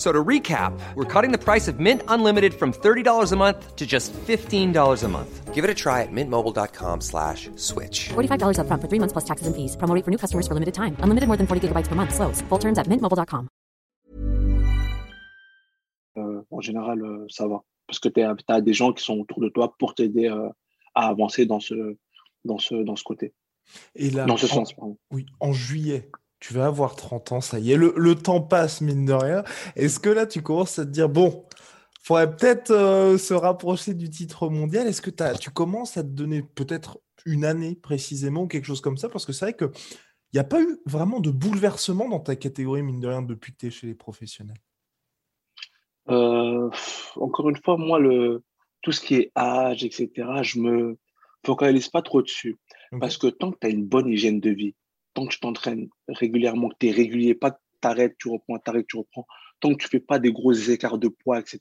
So 0.00 0.10
to 0.10 0.24
recap, 0.24 0.72
we're 0.94 1.04
cutting 1.04 1.30
the 1.30 1.36
price 1.36 1.68
of 1.68 1.78
Mint 1.78 2.02
Unlimited 2.08 2.54
from 2.54 2.72
$30 2.72 3.32
a 3.32 3.36
month 3.36 3.76
to 3.76 3.86
just 3.86 4.14
$15 4.14 5.04
a 5.04 5.08
month. 5.08 5.54
Give 5.54 5.62
it 5.62 5.68
a 5.68 5.74
try 5.74 6.00
at 6.00 6.08
mintmobile.com 6.10 7.02
slash 7.02 7.50
switch. 7.56 8.08
$45 8.08 8.60
up 8.60 8.66
front 8.66 8.80
for 8.80 8.88
three 8.88 8.98
months 8.98 9.12
plus 9.12 9.26
taxes 9.26 9.46
and 9.46 9.54
fees. 9.54 9.76
Promoting 9.76 10.02
for 10.02 10.10
new 10.10 10.16
customers 10.16 10.48
for 10.48 10.54
limited 10.54 10.72
time. 10.72 10.96
Unlimited 11.00 11.26
more 11.28 11.36
than 11.36 11.46
40 11.46 11.68
gigabytes 11.68 11.86
per 11.86 11.96
month. 11.96 12.14
Slows. 12.14 12.40
Full 12.48 12.58
terms 12.58 12.78
at 12.78 12.86
mintmobile.com. 12.86 13.48
Euh, 16.16 16.42
en 16.50 16.60
général, 16.62 17.02
euh, 17.02 17.26
ça 17.28 17.46
va. 17.46 17.62
Parce 17.86 17.98
que 17.98 18.08
tu 18.08 18.22
as 18.22 18.60
des 18.62 18.72
gens 18.72 18.94
qui 18.94 19.04
sont 19.04 19.18
autour 19.18 19.42
de 19.42 19.50
toi 19.50 19.74
pour 19.78 19.94
t'aider 19.94 20.30
euh, 20.30 20.48
à 20.94 21.08
avancer 21.08 21.44
dans 21.44 21.60
ce, 21.60 21.98
dans 22.46 22.58
ce, 22.58 22.74
dans 22.74 22.96
ce 22.96 23.04
côté. 23.04 23.34
Et 23.96 24.08
là, 24.08 24.24
dans 24.24 24.38
ce 24.38 24.46
en, 24.46 24.48
sens, 24.48 24.72
pardon. 24.72 24.96
Oui, 25.10 25.26
en 25.40 25.52
juillet, 25.52 26.08
tu 26.40 26.54
vas 26.54 26.66
avoir 26.66 26.96
30 26.96 27.32
ans, 27.32 27.40
ça 27.40 27.58
y 27.58 27.72
est, 27.72 27.76
le, 27.76 28.14
temps 28.14 28.40
passe, 28.40 28.80
mine 28.80 29.04
de 29.04 29.12
rien. 29.12 29.44
Est-ce 29.76 30.00
que 30.00 30.08
là, 30.08 30.26
tu 30.26 30.42
commences 30.42 30.78
à 30.78 30.86
te 30.86 30.90
dire, 30.90 31.08
bon, 31.08 31.44
faudrait 32.02 32.34
peut-être 32.34 32.70
euh, 32.70 33.18
se 33.18 33.34
rapprocher 33.34 33.92
du 33.92 34.08
titre 34.08 34.48
mondial? 34.48 34.86
Est-ce 34.86 35.02
que 35.02 35.10
tu 35.38 35.50
commences 35.50 35.98
à 35.98 36.02
te 36.02 36.08
donner 36.08 36.42
peut-être 36.42 36.98
une 37.26 37.44
année 37.44 37.76
précisément 37.76 38.44
ou 38.44 38.46
quelque 38.48 38.64
chose 38.64 38.80
comme 38.80 38.96
ça? 38.96 39.10
Parce 39.10 39.26
que 39.26 39.32
c'est 39.32 39.44
vrai 39.44 39.56
qu'il 39.56 39.70
n'y 40.32 40.40
a 40.40 40.44
pas 40.44 40.62
eu 40.62 40.78
vraiment 40.86 41.20
de 41.20 41.30
bouleversement 41.30 42.08
dans 42.08 42.20
ta 42.20 42.36
catégorie, 42.36 42.82
mine 42.82 43.00
de 43.00 43.08
rien, 43.08 43.22
depuis 43.22 43.52
que 43.52 43.58
tu 43.58 43.66
es 43.66 43.70
chez 43.70 43.86
les 43.86 43.94
professionnels. 43.94 44.56
Euh, 46.08 46.70
encore 47.16 47.50
une 47.50 47.62
fois, 47.62 47.76
moi, 47.76 47.98
le, 47.98 48.42
tout 48.80 48.92
ce 48.92 49.00
qui 49.02 49.16
est 49.16 49.32
âge, 49.36 49.84
etc., 49.84 50.10
je 50.42 50.58
me 50.58 50.96
focalise 51.44 51.88
pas 51.88 52.00
trop 52.00 52.22
dessus. 52.22 52.58
Parce 52.98 53.18
que 53.18 53.28
tant 53.28 53.52
que 53.52 53.58
tu 53.60 53.66
as 53.66 53.70
une 53.70 53.84
bonne 53.84 54.08
hygiène 54.08 54.40
de 54.40 54.50
vie, 54.50 54.74
tant 55.14 55.26
que 55.26 55.34
tu 55.34 55.40
t'entraînes 55.40 55.88
régulièrement, 56.08 56.68
que 56.68 56.76
tu 56.78 56.88
es 56.88 56.90
régulier, 56.90 57.34
pas, 57.34 57.58
t'arrêtes, 57.80 58.16
tu 58.18 58.28
reprends, 58.28 58.58
t'arrêtes, 58.58 58.86
tu 58.86 58.96
reprends. 58.96 59.26
Tant 59.60 59.74
que 59.74 59.82
tu 59.82 59.88
fais 59.88 60.00
pas 60.00 60.18
des 60.18 60.32
gros 60.32 60.52
écarts 60.52 60.98
de 60.98 61.08
poids, 61.08 61.38
etc., 61.38 61.60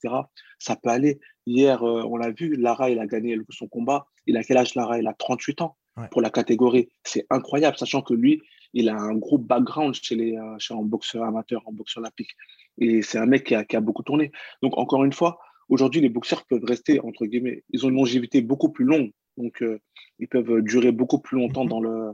ça 0.57 0.75
peut 0.75 0.89
aller. 0.89 1.19
Hier, 1.45 1.83
euh, 1.83 2.03
on 2.03 2.17
l'a 2.17 2.31
vu, 2.31 2.55
Lara, 2.55 2.89
il 2.89 2.99
a 2.99 3.07
gagné 3.07 3.37
son 3.49 3.67
combat. 3.67 4.07
Il 4.25 4.37
a 4.37 4.43
quel 4.43 4.57
âge, 4.57 4.75
Lara? 4.75 4.99
Il 4.99 5.07
a 5.07 5.13
38 5.13 5.61
ans 5.61 5.77
pour 6.11 6.21
la 6.21 6.29
catégorie. 6.29 6.89
C'est 7.03 7.25
incroyable, 7.29 7.77
sachant 7.77 8.01
que 8.01 8.13
lui, 8.13 8.41
il 8.73 8.89
a 8.89 8.95
un 8.95 9.15
gros 9.15 9.37
background 9.37 9.95
chez 9.95 10.15
les 10.15 10.37
euh, 10.37 10.57
chez 10.59 10.73
un 10.73 10.83
boxeur 10.83 11.23
amateur, 11.23 11.61
en 11.65 11.73
boxe 11.73 11.97
olympique. 11.97 12.31
Et 12.77 13.01
c'est 13.01 13.17
un 13.17 13.25
mec 13.25 13.43
qui 13.45 13.55
a, 13.55 13.65
qui 13.65 13.75
a 13.75 13.81
beaucoup 13.81 14.03
tourné. 14.03 14.31
Donc, 14.61 14.77
encore 14.77 15.03
une 15.03 15.11
fois, 15.11 15.39
aujourd'hui, 15.67 16.01
les 16.01 16.09
boxeurs 16.09 16.45
peuvent 16.45 16.63
rester, 16.63 16.99
entre 17.01 17.25
guillemets, 17.25 17.63
ils 17.71 17.85
ont 17.85 17.89
une 17.89 17.95
longévité 17.95 18.41
beaucoup 18.41 18.69
plus 18.69 18.85
longue. 18.85 19.11
Donc, 19.37 19.61
euh, 19.61 19.81
ils 20.19 20.27
peuvent 20.27 20.61
durer 20.61 20.91
beaucoup 20.91 21.19
plus 21.19 21.37
longtemps 21.37 21.63
mhm. 21.63 21.69
dans, 21.69 21.81
le, 21.81 22.11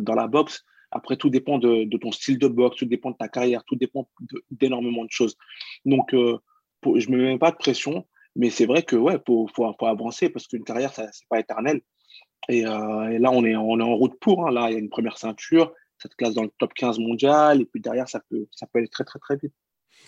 dans 0.00 0.14
la 0.14 0.26
boxe. 0.26 0.64
Après, 0.90 1.16
tout 1.16 1.30
dépend 1.30 1.58
de, 1.58 1.84
ton 1.98 2.12
style 2.12 2.38
de 2.38 2.48
boxe, 2.48 2.78
tout 2.78 2.86
dépend 2.86 3.10
de 3.10 3.16
ta 3.16 3.28
carrière, 3.28 3.62
tout 3.64 3.76
dépend 3.76 4.08
d'énormément 4.50 5.04
de, 5.04 5.10
choses. 5.10 5.36
Donc, 5.84 6.14
euh, 6.14 6.38
je 6.96 7.10
ne 7.10 7.16
me 7.16 7.22
mets 7.24 7.38
pas 7.38 7.50
de 7.50 7.56
pression, 7.56 8.06
mais 8.36 8.50
c'est 8.50 8.66
vrai 8.66 8.82
que 8.82 8.96
ouais, 8.96 9.18
faut, 9.26 9.48
avancer 9.86 10.30
parce 10.30 10.46
qu'une 10.46 10.64
carrière, 10.64 10.94
ce 10.94 11.02
n'est 11.02 11.08
pas 11.28 11.40
éternel. 11.40 11.82
Euh, 12.50 13.08
et, 13.08 13.18
là, 13.18 13.30
on 13.30 13.44
est, 13.44 13.54
en 13.56 13.94
route 13.96 14.18
pour. 14.20 14.46
Hein. 14.46 14.52
Là, 14.52 14.70
il 14.70 14.72
y 14.72 14.76
a 14.76 14.78
une 14.78 14.88
première 14.88 15.18
ceinture, 15.18 15.74
cette 15.98 16.14
classe 16.14 16.34
dans 16.34 16.44
le 16.44 16.52
top 16.58 16.72
15 16.72 16.98
mondial, 16.98 17.60
et 17.60 17.66
puis 17.66 17.80
derrière, 17.80 18.08
ça 18.08 18.20
peut, 18.30 18.46
ça 18.52 18.66
aller 18.74 18.88
très, 18.88 19.04
très, 19.04 19.18
très 19.18 19.36
vite. 19.36 19.52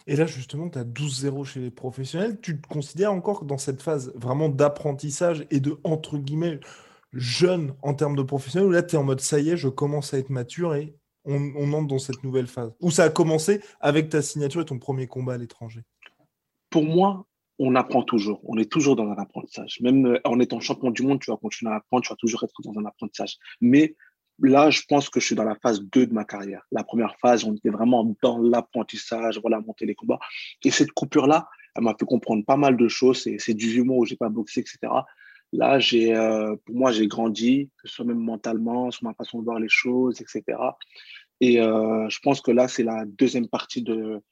Et 0.06 0.16
là, 0.16 0.24
justement, 0.24 0.70
tu 0.70 0.78
as 0.78 0.84
12-0 0.84 1.44
chez 1.44 1.60
les 1.60 1.70
professionnels. 1.70 2.40
Tu 2.40 2.58
te 2.60 2.66
considères 2.68 3.12
encore 3.12 3.44
dans 3.44 3.58
cette 3.58 3.82
phase 3.82 4.12
vraiment 4.14 4.48
d'apprentissage 4.48 5.46
et 5.50 5.60
de, 5.60 5.76
entre 5.84 6.16
guillemets, 6.16 6.60
jeune 7.12 7.74
en 7.82 7.94
termes 7.94 8.16
de 8.16 8.22
professionnel 8.22 8.68
ou 8.68 8.72
là, 8.72 8.82
tu 8.82 8.94
es 8.94 8.98
en 8.98 9.04
mode 9.04 9.20
ça 9.20 9.40
y 9.40 9.50
est, 9.50 9.56
je 9.56 9.68
commence 9.68 10.14
à 10.14 10.18
être 10.18 10.30
mature 10.30 10.74
et 10.74 10.94
on, 11.24 11.72
entre 11.72 11.88
dans 11.88 11.98
cette 11.98 12.24
nouvelle 12.24 12.46
phase 12.46 12.72
Ou 12.80 12.90
ça 12.90 13.04
a 13.04 13.10
commencé 13.10 13.60
avec 13.80 14.08
ta 14.08 14.22
signature 14.22 14.62
et 14.62 14.64
ton 14.64 14.78
premier 14.78 15.06
combat 15.06 15.34
à 15.34 15.38
l'étranger 15.38 15.82
Pour 16.70 16.84
moi, 16.84 17.26
on 17.58 17.74
apprend 17.74 18.02
toujours. 18.02 18.40
On 18.44 18.56
est 18.56 18.70
toujours 18.70 18.96
dans 18.96 19.06
un 19.06 19.18
apprentissage. 19.18 19.80
Même 19.80 20.06
euh, 20.06 20.20
en 20.24 20.40
étant 20.40 20.60
champion 20.60 20.90
du 20.90 21.02
monde, 21.02 21.20
tu 21.20 21.30
vas 21.30 21.36
continuer 21.36 21.72
à 21.72 21.76
apprendre, 21.76 22.02
tu 22.02 22.10
vas 22.10 22.16
toujours 22.16 22.42
être 22.42 22.54
dans 22.64 22.78
un 22.80 22.86
apprentissage. 22.86 23.36
Mais 23.60 23.96
là, 24.38 24.70
je 24.70 24.80
pense 24.88 25.10
que 25.10 25.20
je 25.20 25.26
suis 25.26 25.34
dans 25.34 25.44
la 25.44 25.56
phase 25.56 25.82
2 25.82 26.06
de 26.06 26.14
ma 26.14 26.24
carrière. 26.24 26.62
La 26.72 26.84
première 26.84 27.14
phase, 27.20 27.44
on 27.44 27.54
était 27.54 27.68
vraiment 27.68 28.16
dans 28.22 28.38
l'apprentissage, 28.38 29.38
voilà, 29.40 29.60
monter 29.60 29.84
les 29.84 29.94
combats. 29.94 30.18
Et 30.64 30.70
cette 30.70 30.92
coupure-là, 30.92 31.48
elle 31.76 31.84
m'a 31.84 31.94
fait 31.98 32.06
comprendre 32.06 32.44
pas 32.46 32.56
mal 32.56 32.76
de 32.78 32.88
choses. 32.88 33.22
C'est 33.22 33.54
18 33.54 33.82
mois 33.82 33.98
où 33.98 34.06
j'ai 34.06 34.16
pas 34.16 34.30
boxé, 34.30 34.60
etc. 34.60 34.78
Là, 35.52 35.78
j'ai, 35.78 36.14
euh, 36.14 36.54
pour 36.64 36.74
moi, 36.74 36.92
j'ai 36.92 37.08
grandi, 37.08 37.70
que 37.82 37.88
ce 37.88 37.96
soit 37.96 38.04
même 38.04 38.18
mentalement, 38.20 38.90
sur 38.90 39.04
ma 39.04 39.14
façon 39.14 39.40
de 39.40 39.44
voir 39.44 39.58
les 39.58 39.68
choses, 39.68 40.20
etc. 40.20 40.58
Et 41.40 41.60
euh, 41.60 42.08
je 42.08 42.18
pense 42.20 42.40
que 42.40 42.50
là, 42.50 42.68
c'est 42.68 42.84
la 42.84 43.04
deuxième 43.04 43.48
partie 43.48 43.82
de, 43.82 44.22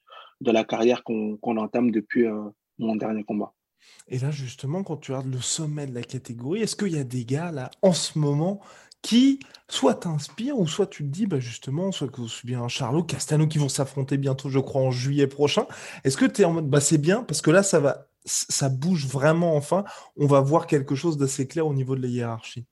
de 0.40 0.50
la 0.50 0.64
carrière 0.64 1.02
qu'on 1.02 1.38
entame 1.42 1.90
depuis 1.90 2.26
euh, 2.26 2.42
mon 2.78 2.96
dernier 2.96 3.24
combat. 3.24 3.52
Et 4.08 4.18
là, 4.18 4.30
justement, 4.30 4.82
quand 4.82 4.98
tu 4.98 5.12
regardes 5.12 5.32
le 5.32 5.40
sommet 5.40 5.86
de 5.86 5.94
la 5.94 6.02
catégorie, 6.02 6.62
est-ce 6.62 6.76
qu'il 6.76 6.92
y 6.92 6.98
a 6.98 7.04
des 7.04 7.24
gars, 7.24 7.50
là, 7.52 7.70
en 7.82 7.92
ce 7.92 8.18
moment, 8.18 8.60
qui 9.02 9.40
soit 9.68 9.94
t'inspirent, 9.94 10.58
ou 10.58 10.66
soit 10.66 10.86
tu 10.86 11.04
te 11.04 11.08
dis, 11.08 11.26
bah 11.26 11.38
justement, 11.38 11.92
soit 11.92 12.08
que 12.08 12.26
c'est 12.26 12.46
bien 12.46 12.66
Charlot, 12.68 13.04
Castano 13.04 13.46
qui 13.46 13.58
vont 13.58 13.68
s'affronter 13.68 14.16
bientôt, 14.16 14.48
je 14.48 14.58
crois, 14.58 14.82
en 14.82 14.90
juillet 14.90 15.26
prochain. 15.26 15.66
Est-ce 16.04 16.16
que 16.16 16.24
tu 16.24 16.42
es 16.42 16.44
en 16.44 16.52
mode, 16.52 16.68
bah 16.68 16.80
c'est 16.80 16.98
bien, 16.98 17.22
parce 17.22 17.40
que 17.40 17.50
là, 17.50 17.62
ça 17.62 17.80
va 17.80 18.07
ça 18.28 18.68
bouge 18.68 19.06
vraiment 19.06 19.56
enfin, 19.56 19.84
on 20.16 20.26
va 20.26 20.40
voir 20.40 20.66
quelque 20.66 20.94
chose 20.94 21.16
d'assez 21.16 21.48
clair 21.48 21.66
au 21.66 21.74
niveau 21.74 21.96
de 21.96 22.02
la 22.02 22.08
hiérarchie. 22.08 22.66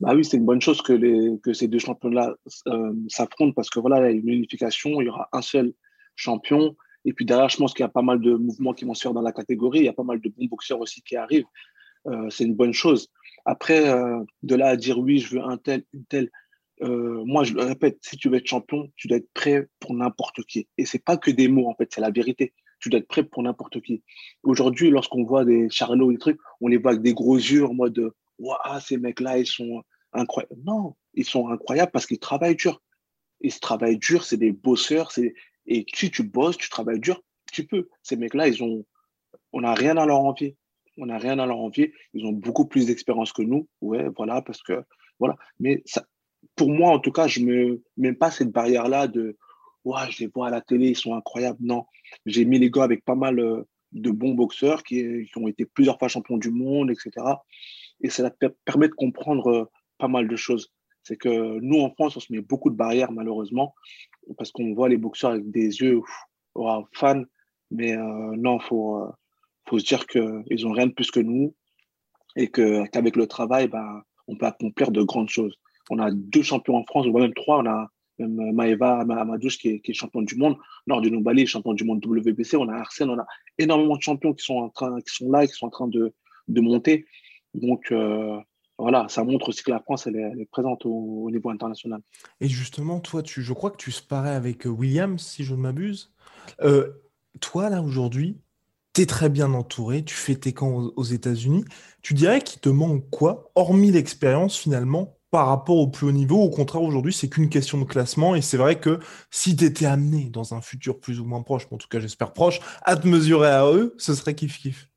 Bah 0.00 0.14
oui, 0.14 0.24
c'est 0.24 0.38
une 0.38 0.46
bonne 0.46 0.62
chose 0.62 0.80
que, 0.80 0.94
les, 0.94 1.38
que 1.42 1.52
ces 1.52 1.68
deux 1.68 1.78
champions-là 1.78 2.34
euh, 2.68 2.92
s'affrontent 3.08 3.52
parce 3.52 3.68
que 3.68 3.80
voilà, 3.80 4.10
il 4.10 4.16
y 4.16 4.18
a 4.18 4.20
une 4.20 4.28
unification, 4.28 5.00
il 5.00 5.06
y 5.06 5.08
aura 5.10 5.28
un 5.32 5.42
seul 5.42 5.74
champion. 6.16 6.74
Et 7.04 7.12
puis 7.12 7.26
derrière, 7.26 7.50
je 7.50 7.58
pense 7.58 7.74
qu'il 7.74 7.82
y 7.82 7.86
a 7.86 7.90
pas 7.90 8.02
mal 8.02 8.20
de 8.20 8.34
mouvements 8.34 8.72
qui 8.72 8.86
vont 8.86 8.94
se 8.94 9.02
faire 9.02 9.12
dans 9.12 9.22
la 9.22 9.32
catégorie. 9.32 9.80
Il 9.80 9.84
y 9.84 9.88
a 9.88 9.92
pas 9.92 10.02
mal 10.02 10.20
de 10.20 10.28
bons 10.30 10.46
boxeurs 10.46 10.80
aussi 10.80 11.02
qui 11.02 11.16
arrivent. 11.16 11.44
Euh, 12.06 12.30
c'est 12.30 12.44
une 12.44 12.54
bonne 12.54 12.72
chose. 12.72 13.08
Après, 13.44 13.88
euh, 13.88 14.22
de 14.42 14.54
là 14.54 14.68
à 14.68 14.76
dire 14.76 14.98
oui, 14.98 15.18
je 15.18 15.36
veux 15.36 15.42
un 15.42 15.58
tel, 15.58 15.84
une 15.92 16.04
telle. 16.06 16.30
moi, 16.80 17.44
je 17.44 17.52
le 17.52 17.62
répète, 17.62 17.98
si 18.00 18.16
tu 18.16 18.30
veux 18.30 18.36
être 18.36 18.46
champion, 18.46 18.90
tu 18.96 19.06
dois 19.06 19.18
être 19.18 19.30
prêt 19.34 19.68
pour 19.80 19.92
n'importe 19.92 20.42
qui. 20.44 20.66
Et 20.78 20.86
c'est 20.86 21.04
pas 21.04 21.18
que 21.18 21.30
des 21.30 21.48
mots, 21.48 21.68
en 21.68 21.74
fait, 21.74 21.90
c'est 21.92 22.00
la 22.00 22.10
vérité 22.10 22.54
tu 22.80 22.88
dois 22.88 23.00
être 23.00 23.08
prêt 23.08 23.22
pour 23.22 23.42
n'importe 23.42 23.80
qui. 23.80 24.02
Aujourd'hui, 24.42 24.90
lorsqu'on 24.90 25.24
voit 25.24 25.44
des 25.44 25.68
Charlots, 25.70 26.10
des 26.10 26.18
trucs, 26.18 26.40
on 26.60 26.68
les 26.68 26.78
voit 26.78 26.92
avec 26.92 27.02
des 27.02 27.14
gros 27.14 27.36
yeux 27.36 27.64
en 27.64 27.74
mode 27.74 28.12
Waouh, 28.38 28.80
ces 28.80 28.96
mecs-là, 28.96 29.38
ils 29.38 29.46
sont 29.46 29.82
incroyables. 30.12 30.56
Non, 30.64 30.96
ils 31.14 31.26
sont 31.26 31.48
incroyables 31.48 31.92
parce 31.92 32.06
qu'ils 32.06 32.18
travaillent 32.18 32.56
dur. 32.56 32.82
Ils 33.40 33.58
travaillent 33.60 33.98
dur, 33.98 34.24
c'est 34.24 34.38
des 34.38 34.52
bosseurs. 34.52 35.12
Et 35.66 35.86
si 35.94 36.10
tu 36.10 36.22
bosses, 36.22 36.56
tu 36.56 36.70
travailles 36.70 37.00
dur, 37.00 37.22
tu 37.52 37.66
peux. 37.66 37.88
Ces 38.02 38.16
mecs-là, 38.16 38.48
ils 38.48 38.62
ont. 38.62 38.86
On 39.52 39.60
n'a 39.60 39.74
rien 39.74 39.96
à 39.96 40.06
leur 40.06 40.20
envier. 40.20 40.56
On 40.96 41.06
n'a 41.06 41.18
rien 41.18 41.38
à 41.38 41.46
leur 41.46 41.58
envier. 41.58 41.92
Ils 42.14 42.24
ont 42.24 42.32
beaucoup 42.32 42.66
plus 42.66 42.86
d'expérience 42.86 43.32
que 43.32 43.42
nous. 43.42 43.68
Ouais, 43.80 44.08
voilà, 44.16 44.42
parce 44.42 44.62
que. 44.62 44.82
Voilà. 45.18 45.36
Mais 45.58 45.84
pour 46.56 46.70
moi, 46.70 46.92
en 46.92 46.98
tout 46.98 47.12
cas, 47.12 47.26
je 47.26 47.40
ne 47.40 47.46
me 47.46 47.82
mets 47.98 48.14
pas 48.14 48.30
cette 48.30 48.50
barrière-là 48.50 49.06
de 49.06 49.36
ouais, 49.84 50.10
je 50.10 50.20
les 50.20 50.26
vois 50.26 50.48
à 50.48 50.50
la 50.50 50.60
télé, 50.60 50.90
ils 50.90 50.96
sont 50.96 51.14
incroyables. 51.14 51.58
Non, 51.60 51.86
j'ai 52.26 52.44
mis 52.44 52.58
les 52.58 52.70
gars 52.70 52.84
avec 52.84 53.04
pas 53.04 53.14
mal 53.14 53.38
euh, 53.38 53.62
de 53.92 54.10
bons 54.10 54.34
boxeurs 54.34 54.82
qui, 54.82 55.28
ont 55.36 55.48
été 55.48 55.66
plusieurs 55.66 55.98
fois 55.98 56.08
champions 56.08 56.38
du 56.38 56.50
monde, 56.50 56.90
etc. 56.90 57.10
Et 58.00 58.10
ça 58.10 58.30
permet 58.64 58.88
de 58.88 58.94
comprendre 58.94 59.46
euh, 59.48 59.64
pas 59.98 60.08
mal 60.08 60.28
de 60.28 60.36
choses. 60.36 60.72
C'est 61.02 61.16
que 61.16 61.58
nous, 61.60 61.80
en 61.80 61.90
France, 61.90 62.16
on 62.16 62.20
se 62.20 62.32
met 62.32 62.40
beaucoup 62.40 62.70
de 62.70 62.76
barrières, 62.76 63.12
malheureusement, 63.12 63.74
parce 64.36 64.52
qu'on 64.52 64.74
voit 64.74 64.88
les 64.88 64.98
boxeurs 64.98 65.32
avec 65.32 65.50
des 65.50 65.80
yeux 65.80 66.00
fans. 66.92 67.22
Mais 67.70 67.96
euh, 67.96 68.36
non, 68.36 68.58
il 68.58 68.66
faut, 68.66 69.02
faut 69.68 69.78
se 69.78 69.84
dire 69.86 70.06
qu'ils 70.06 70.64
n'ont 70.64 70.72
rien 70.72 70.86
de 70.86 70.92
plus 70.92 71.10
que 71.10 71.20
nous 71.20 71.54
et 72.36 72.48
qu'avec 72.48 73.16
le 73.16 73.26
travail, 73.26 73.68
ben, 73.68 74.02
on 74.28 74.36
peut 74.36 74.46
accomplir 74.46 74.90
de 74.90 75.02
grandes 75.02 75.28
choses. 75.28 75.54
On 75.90 75.98
a 75.98 76.10
deux 76.12 76.42
champions 76.42 76.76
en 76.76 76.84
France, 76.84 77.06
ou 77.06 77.18
même 77.18 77.34
trois. 77.34 77.58
On 77.58 77.66
a 77.66 77.88
même 78.20 78.40
euh, 78.40 78.52
Maeva 78.52 79.00
Amadouche 79.00 79.58
qui 79.58 79.68
est, 79.68 79.80
qui 79.80 79.90
est 79.90 79.94
champion 79.94 80.22
du 80.22 80.36
monde, 80.36 80.56
Nord 80.86 81.00
du 81.00 81.10
Nobali, 81.10 81.46
champion 81.46 81.72
du 81.72 81.84
monde 81.84 82.04
WBC, 82.04 82.56
on 82.56 82.68
a 82.68 82.74
Arsène, 82.74 83.10
on 83.10 83.18
a 83.18 83.26
énormément 83.58 83.96
de 83.96 84.02
champions 84.02 84.32
qui 84.32 84.44
sont, 84.44 84.56
en 84.56 84.68
train, 84.68 85.00
qui 85.00 85.14
sont 85.14 85.30
là, 85.30 85.46
qui 85.46 85.52
sont 85.52 85.66
en 85.66 85.70
train 85.70 85.88
de, 85.88 86.12
de 86.48 86.60
monter. 86.60 87.06
Donc 87.54 87.90
euh, 87.92 88.38
voilà, 88.78 89.06
ça 89.08 89.24
montre 89.24 89.48
aussi 89.48 89.62
que 89.62 89.70
la 89.70 89.80
France, 89.80 90.06
elle 90.06 90.16
est, 90.16 90.48
présente 90.50 90.86
au, 90.86 91.28
niveau 91.30 91.50
international. 91.50 92.00
Et 92.40 92.48
justement, 92.48 93.00
toi, 93.00 93.22
tu, 93.22 93.42
je 93.42 93.52
crois 93.52 93.70
que 93.70 93.76
tu 93.76 93.90
se 93.90 94.02
parais 94.02 94.34
avec 94.34 94.66
euh, 94.66 94.70
Williams, 94.70 95.20
si 95.20 95.44
je 95.44 95.54
ne 95.54 95.60
m'abuse. 95.60 96.12
toi, 97.40 97.70
là, 97.70 97.82
aujourd'hui, 97.82 98.38
tu 98.94 99.02
es 99.02 99.06
très 99.06 99.28
bien 99.28 99.52
entouré, 99.52 100.04
tu 100.04 100.14
fais 100.14 100.34
tes 100.34 100.52
camps 100.52 100.74
aux, 100.74 100.92
aux 100.96 101.04
États-Unis. 101.04 101.64
Tu 102.02 102.14
dirais 102.14 102.40
qu'il 102.40 102.60
te 102.60 102.68
manque 102.68 103.08
quoi, 103.10 103.50
hormis 103.54 103.90
l'expérience 103.90 104.56
finalement, 104.56 105.19
par 105.30 105.46
rapport 105.46 105.76
au 105.76 105.88
plus 105.88 106.08
haut 106.08 106.12
niveau. 106.12 106.42
Au 106.42 106.50
contraire, 106.50 106.82
aujourd'hui, 106.82 107.12
c'est 107.12 107.28
qu'une 107.28 107.48
question 107.48 107.78
de 107.78 107.84
classement. 107.84 108.34
Et 108.34 108.42
c'est 108.42 108.56
vrai 108.56 108.80
que 108.80 108.98
si 109.30 109.56
tu 109.56 109.64
étais 109.64 109.86
amené 109.86 110.28
dans 110.30 110.54
un 110.54 110.60
futur 110.60 110.98
plus 110.98 111.20
ou 111.20 111.24
moins 111.24 111.42
proche, 111.42 111.66
en 111.70 111.76
tout 111.76 111.88
cas 111.88 112.00
j'espère 112.00 112.32
proche, 112.32 112.60
à 112.82 112.96
te 112.96 113.06
mesurer 113.06 113.48
à 113.48 113.66
eux, 113.70 113.94
ce 113.98 114.14
serait 114.14 114.32
kiff-kiff. 114.32 114.88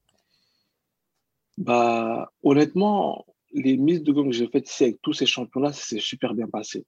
Bah, 1.57 2.31
honnêtement, 2.41 3.25
les 3.53 3.77
mises 3.77 4.01
de 4.01 4.11
gomme 4.11 4.31
que 4.31 4.35
j'ai 4.35 4.47
faites 4.47 4.69
ici 4.69 4.83
avec 4.83 5.01
tous 5.01 5.13
ces 5.13 5.27
champions-là, 5.27 5.71
ça 5.71 5.83
s'est 5.83 5.99
super 5.99 6.33
bien 6.33 6.47
passé. 6.47 6.85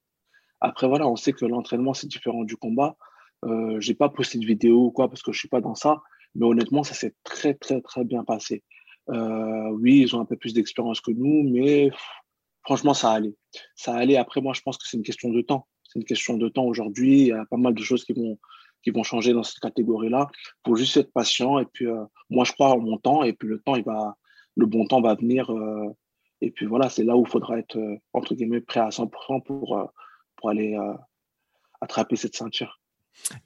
Après, 0.60 0.88
voilà, 0.88 1.06
on 1.06 1.16
sait 1.16 1.32
que 1.32 1.44
l'entraînement, 1.44 1.94
c'est 1.94 2.08
différent 2.08 2.42
du 2.42 2.56
combat. 2.56 2.96
Euh, 3.44 3.78
j'ai 3.80 3.94
pas 3.94 4.08
posté 4.08 4.38
de 4.38 4.46
vidéo 4.46 4.86
ou 4.86 4.90
quoi 4.90 5.08
parce 5.08 5.22
que 5.22 5.30
je 5.30 5.38
suis 5.38 5.48
pas 5.48 5.60
dans 5.60 5.74
ça. 5.74 6.02
Mais 6.34 6.46
honnêtement, 6.46 6.82
ça 6.82 6.94
s'est 6.94 7.14
très, 7.22 7.54
très, 7.54 7.80
très 7.80 8.04
bien 8.04 8.24
passé. 8.24 8.64
Euh, 9.10 9.70
oui, 9.70 10.00
ils 10.00 10.16
ont 10.16 10.20
un 10.20 10.24
peu 10.24 10.36
plus 10.36 10.52
d'expérience 10.52 11.00
que 11.00 11.12
nous, 11.12 11.48
mais 11.48 11.90
franchement, 12.66 12.94
ça 12.94 13.12
allait. 13.12 13.34
Ça 13.76 13.94
allait. 13.94 14.16
Après, 14.16 14.40
moi, 14.40 14.52
je 14.52 14.60
pense 14.60 14.76
que 14.76 14.86
c'est 14.86 14.96
une 14.96 15.04
question 15.04 15.30
de 15.30 15.40
temps. 15.40 15.66
C'est 15.84 16.00
une 16.00 16.04
question 16.04 16.36
de 16.36 16.48
temps 16.48 16.64
aujourd'hui. 16.64 17.20
Il 17.20 17.26
y 17.28 17.32
a 17.32 17.44
pas 17.46 17.56
mal 17.56 17.74
de 17.74 17.82
choses 17.82 18.04
qui 18.04 18.12
vont, 18.12 19.02
changer 19.04 19.32
dans 19.32 19.44
cette 19.44 19.60
catégorie-là. 19.60 20.28
Il 20.34 20.68
faut 20.68 20.76
juste 20.76 20.96
être 20.96 21.12
patient. 21.12 21.58
Et 21.60 21.64
puis, 21.64 21.86
euh, 21.86 22.04
moi, 22.28 22.44
je 22.44 22.52
crois 22.52 22.70
en 22.70 22.80
mon 22.80 22.98
temps. 22.98 23.22
Et 23.22 23.32
puis, 23.32 23.48
le 23.48 23.60
temps, 23.60 23.76
il 23.76 23.84
va, 23.84 24.16
le 24.56 24.66
bon 24.66 24.86
temps 24.86 25.00
va 25.00 25.14
venir. 25.14 25.50
Euh, 25.50 25.86
et 26.40 26.50
puis, 26.50 26.66
voilà, 26.66 26.88
c'est 26.88 27.04
là 27.04 27.16
où 27.16 27.22
il 27.22 27.30
faudra 27.30 27.58
être, 27.58 27.78
euh, 27.78 27.96
entre 28.12 28.34
guillemets, 28.34 28.60
prêt 28.60 28.80
à 28.80 28.90
100% 28.90 29.42
pour, 29.42 29.92
pour 30.36 30.50
aller 30.50 30.76
attraper 31.80 32.16
cette 32.16 32.34
ceinture. 32.34 32.80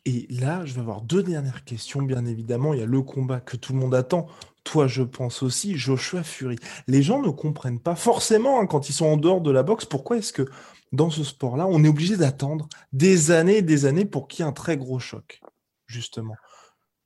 Et 0.04 0.26
là, 0.30 0.64
je 0.66 0.74
vais 0.74 0.80
avoir 0.80 1.00
deux 1.00 1.22
dernières 1.22 1.64
questions, 1.64 2.02
bien 2.02 2.26
évidemment. 2.26 2.74
Il 2.74 2.80
y 2.80 2.82
a 2.82 2.86
le 2.86 3.02
combat 3.02 3.40
que 3.40 3.56
tout 3.56 3.72
le 3.72 3.78
monde 3.78 3.94
attend. 3.94 4.26
Toi, 4.64 4.86
je 4.86 5.02
pense 5.02 5.42
aussi, 5.42 5.76
Joshua 5.76 6.22
Fury. 6.22 6.56
Les 6.86 7.02
gens 7.02 7.22
ne 7.22 7.30
comprennent 7.30 7.80
pas 7.80 7.96
forcément, 7.96 8.60
hein, 8.60 8.66
quand 8.66 8.88
ils 8.88 8.92
sont 8.92 9.06
en 9.06 9.16
dehors 9.16 9.40
de 9.40 9.50
la 9.50 9.62
boxe, 9.62 9.86
pourquoi 9.86 10.18
est-ce 10.18 10.32
que 10.32 10.46
dans 10.92 11.10
ce 11.10 11.24
sport-là, 11.24 11.66
on 11.66 11.82
est 11.84 11.88
obligé 11.88 12.16
d'attendre 12.16 12.68
des 12.92 13.30
années 13.30 13.58
et 13.58 13.62
des 13.62 13.86
années 13.86 14.04
pour 14.04 14.28
qu'il 14.28 14.44
y 14.44 14.46
ait 14.46 14.50
un 14.50 14.52
très 14.52 14.76
gros 14.76 14.98
choc, 14.98 15.40
justement? 15.86 16.34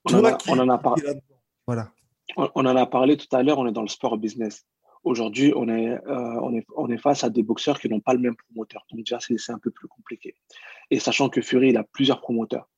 On, 0.07 0.19
en 0.19 0.69
a, 0.69 0.79
parlé. 0.79 1.03
Voilà. 1.67 1.91
On, 2.37 2.49
en 2.55 2.77
a 2.77 2.87
parlé 2.87 3.17
tout 3.17 3.35
à 3.35 3.43
l'heure, 3.43 3.59
on 3.59 3.67
est 3.67 3.73
dans 3.73 3.83
le 3.83 3.89
sport 3.89 4.19
business. 4.19 4.67
Aujourd'hui, 5.05 5.53
on 5.55 5.69
est, 5.69 5.99
on, 6.07 6.89
est, 6.91 6.97
face 6.97 7.25
à 7.25 7.31
des 7.31 7.43
boxeurs 7.43 7.79
qui 7.79 7.89
n'ont 7.89 8.01
pas 8.01 8.15
le 8.15 8.21
même 8.21 8.37
promoteur. 8.37 8.87
Donc 8.91 9.01
déjà, 9.01 9.19
c'est 9.21 9.53
un 9.53 9.59
peu 9.59 9.71
plus 9.71 9.87
compliqué. 9.87 10.35
Et 10.91 10.99
sachant 10.99 11.29
que 11.29 11.41
Fury, 11.41 11.69
il 11.69 11.77
a 11.77 11.85
plusieurs 11.85 12.21
promoteurs 12.21 12.69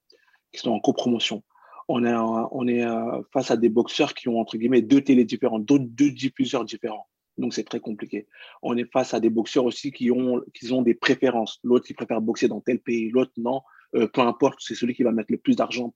qui 0.53 0.61
sont 0.61 0.73
en 0.73 0.81
copromotion. 0.81 1.45
On 1.89 2.05
est, 2.05 2.15
on 2.15 2.67
est 2.67 2.85
face 3.33 3.53
à 3.53 3.57
des 3.57 3.69
boxeurs 3.69 4.13
qui 4.13 4.29
ont, 4.29 4.41
entre 4.41 4.57
guillemets, 4.57 4.83
deux 4.83 5.03
télés 5.03 5.25
différentes, 5.25 5.65
deux, 5.65 5.79
deux 5.79 6.11
diffuseurs 6.11 6.65
différents. 6.65 7.07
Donc, 7.39 7.53
c'est 7.53 7.65
très 7.65 7.81
compliqué. 7.81 8.27
On 8.63 8.77
est 8.77 8.91
face 8.91 9.15
à 9.15 9.21
des 9.21 9.31
boxeurs 9.31 9.65
aussi 9.65 9.93
qui 9.93 10.11
ont, 10.11 10.43
qui 10.55 10.69
des 10.83 10.95
préférences. 10.95 11.61
L'autre, 11.63 11.87
il 11.91 11.95
préfère 11.95 12.21
boxer 12.21 12.49
dans 12.49 12.61
tel 12.61 12.81
pays, 12.81 13.11
l'autre, 13.11 13.33
non. 13.37 13.61
Euh, 13.95 14.09
peu 14.09 14.23
importe, 14.23 14.59
c'est 14.61 14.75
celui 14.75 14.95
qui 14.95 15.03
va 15.03 15.13
mettre 15.13 15.31
le 15.31 15.39
plus 15.39 15.55
d'argent. 15.55 15.93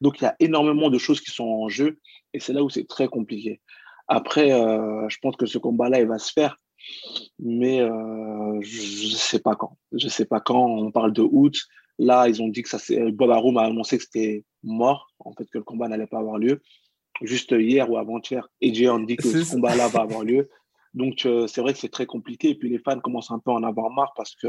Donc, 0.00 0.20
il 0.20 0.24
y 0.24 0.26
a 0.26 0.36
énormément 0.40 0.90
de 0.90 0.98
choses 0.98 1.20
qui 1.20 1.30
sont 1.30 1.44
en 1.44 1.68
jeu 1.68 1.98
et 2.34 2.40
c'est 2.40 2.52
là 2.52 2.62
où 2.62 2.70
c'est 2.70 2.86
très 2.86 3.08
compliqué. 3.08 3.60
Après, 4.12 4.50
euh, 4.52 5.08
je 5.08 5.18
pense 5.22 5.36
que 5.36 5.46
ce 5.46 5.56
combat-là, 5.56 6.00
il 6.00 6.08
va 6.08 6.18
se 6.18 6.32
faire, 6.32 6.56
mais 7.38 7.80
euh, 7.80 8.60
je 8.60 9.12
ne 9.12 9.16
sais 9.16 9.38
pas 9.38 9.54
quand. 9.54 9.78
Je 9.92 10.06
ne 10.06 10.10
sais 10.10 10.24
pas 10.24 10.40
quand. 10.40 10.66
On 10.66 10.90
parle 10.90 11.12
de 11.12 11.22
août. 11.22 11.56
Là, 11.98 12.28
ils 12.28 12.42
ont 12.42 12.48
dit 12.48 12.62
que 12.62 12.68
ça, 12.68 12.78
Bob 13.12 13.30
Arum 13.30 13.56
a 13.56 13.62
annoncé 13.62 13.98
que 13.98 14.02
c'était 14.02 14.44
mort, 14.64 15.12
en 15.20 15.32
fait, 15.32 15.44
que 15.44 15.58
le 15.58 15.64
combat 15.64 15.86
n'allait 15.86 16.08
pas 16.08 16.18
avoir 16.18 16.38
lieu. 16.38 16.60
Juste 17.22 17.52
hier 17.52 17.88
ou 17.88 17.98
avant-hier, 17.98 18.48
EJ 18.60 18.86
a 18.86 18.98
dit 18.98 19.16
que 19.16 19.22
ce 19.22 19.52
combat-là 19.52 19.86
va 19.86 20.00
avoir 20.02 20.24
lieu. 20.24 20.48
Donc, 20.92 21.24
euh, 21.24 21.46
c'est 21.46 21.60
vrai 21.60 21.72
que 21.72 21.78
c'est 21.78 21.90
très 21.90 22.06
compliqué. 22.06 22.50
Et 22.50 22.54
puis, 22.56 22.68
les 22.68 22.80
fans 22.80 22.98
commencent 22.98 23.30
un 23.30 23.38
peu 23.38 23.52
à 23.52 23.54
en 23.54 23.62
avoir 23.62 23.90
marre 23.90 24.12
parce 24.16 24.34
que 24.34 24.48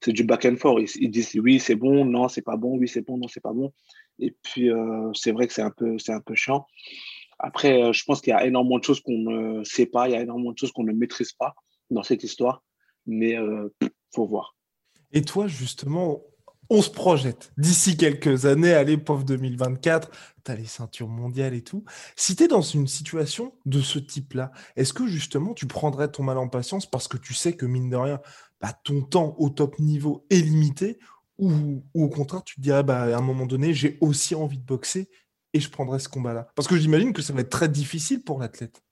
c'est 0.00 0.12
du 0.12 0.24
back 0.24 0.44
and 0.44 0.56
forth. 0.56 0.82
Ils, 0.96 1.10
disent 1.10 1.34
oui, 1.42 1.60
c'est 1.60 1.76
bon, 1.76 2.04
non, 2.04 2.28
c'est 2.28 2.42
pas 2.42 2.56
bon, 2.56 2.76
oui, 2.76 2.88
c'est 2.88 3.06
bon, 3.06 3.16
non, 3.16 3.28
c'est 3.28 3.40
pas 3.40 3.54
bon. 3.54 3.72
Et 4.18 4.36
puis, 4.42 4.70
euh, 4.70 5.10
c'est 5.14 5.32
vrai 5.32 5.46
que 5.46 5.54
c'est 5.54 5.62
un, 5.62 5.70
peu, 5.70 5.96
un 6.08 6.20
peu 6.20 6.34
chiant. 6.34 6.66
Après, 7.42 7.82
euh, 7.82 7.92
je 7.92 8.04
pense 8.04 8.20
qu'il 8.20 8.30
y 8.30 8.34
a 8.34 8.46
énormément 8.46 8.78
de 8.78 8.84
choses 8.84 9.00
qu'on 9.00 9.18
ne 9.18 9.64
sait 9.64 9.86
pas, 9.86 10.08
il 10.08 10.12
y 10.12 10.16
a 10.16 10.22
énormément 10.22 10.52
de 10.52 10.58
choses 10.58 10.72
qu'on 10.72 10.84
ne 10.84 10.92
maîtrise 10.92 11.32
pas 11.32 11.54
dans 11.90 12.02
cette 12.02 12.22
histoire. 12.22 12.62
Mais 13.06 13.32
il 13.32 13.90
faut 14.14 14.26
voir. 14.26 14.54
Et 15.12 15.22
toi, 15.22 15.48
justement, 15.48 16.22
on 16.70 16.80
se 16.80 16.88
projette 16.88 17.52
d'ici 17.58 17.98
quelques 17.98 18.46
années, 18.46 18.72
à 18.72 18.82
l'époque 18.82 19.24
2024, 19.24 20.10
tu 20.44 20.50
as 20.50 20.56
les 20.56 20.64
ceintures 20.64 21.08
mondiales 21.08 21.52
et 21.52 21.62
tout. 21.62 21.84
Si 22.16 22.34
tu 22.34 22.44
es 22.44 22.48
dans 22.48 22.62
une 22.62 22.88
situation 22.88 23.52
de 23.66 23.80
ce 23.80 23.98
type-là, 23.98 24.52
est-ce 24.76 24.94
que 24.94 25.06
justement 25.06 25.52
tu 25.52 25.66
prendrais 25.66 26.10
ton 26.10 26.22
mal 26.22 26.38
en 26.38 26.48
patience 26.48 26.86
parce 26.86 27.08
que 27.08 27.18
tu 27.18 27.34
sais 27.34 27.54
que 27.54 27.66
mine 27.66 27.90
de 27.90 27.96
rien, 27.96 28.20
bah, 28.60 28.72
ton 28.84 29.02
temps 29.02 29.34
au 29.38 29.50
top 29.50 29.78
niveau 29.78 30.24
est 30.30 30.40
limité 30.40 30.98
ou, 31.38 31.82
au 31.94 32.08
contraire 32.08 32.44
tu 32.44 32.56
te 32.56 32.60
dirais 32.60 32.82
bah, 32.82 33.02
à 33.02 33.18
un 33.18 33.22
moment 33.22 33.46
donné, 33.46 33.74
j'ai 33.74 33.98
aussi 34.00 34.34
envie 34.34 34.58
de 34.58 34.64
boxer 34.64 35.10
et 35.54 35.60
je 35.60 35.70
prendrais 35.70 35.98
ce 35.98 36.08
combat-là 36.08 36.48
Parce 36.54 36.68
que 36.68 36.76
j'imagine 36.76 37.12
que 37.12 37.22
ça 37.22 37.32
va 37.32 37.40
être 37.40 37.50
très 37.50 37.68
difficile 37.68 38.22
pour 38.22 38.40
l'athlète. 38.40 38.82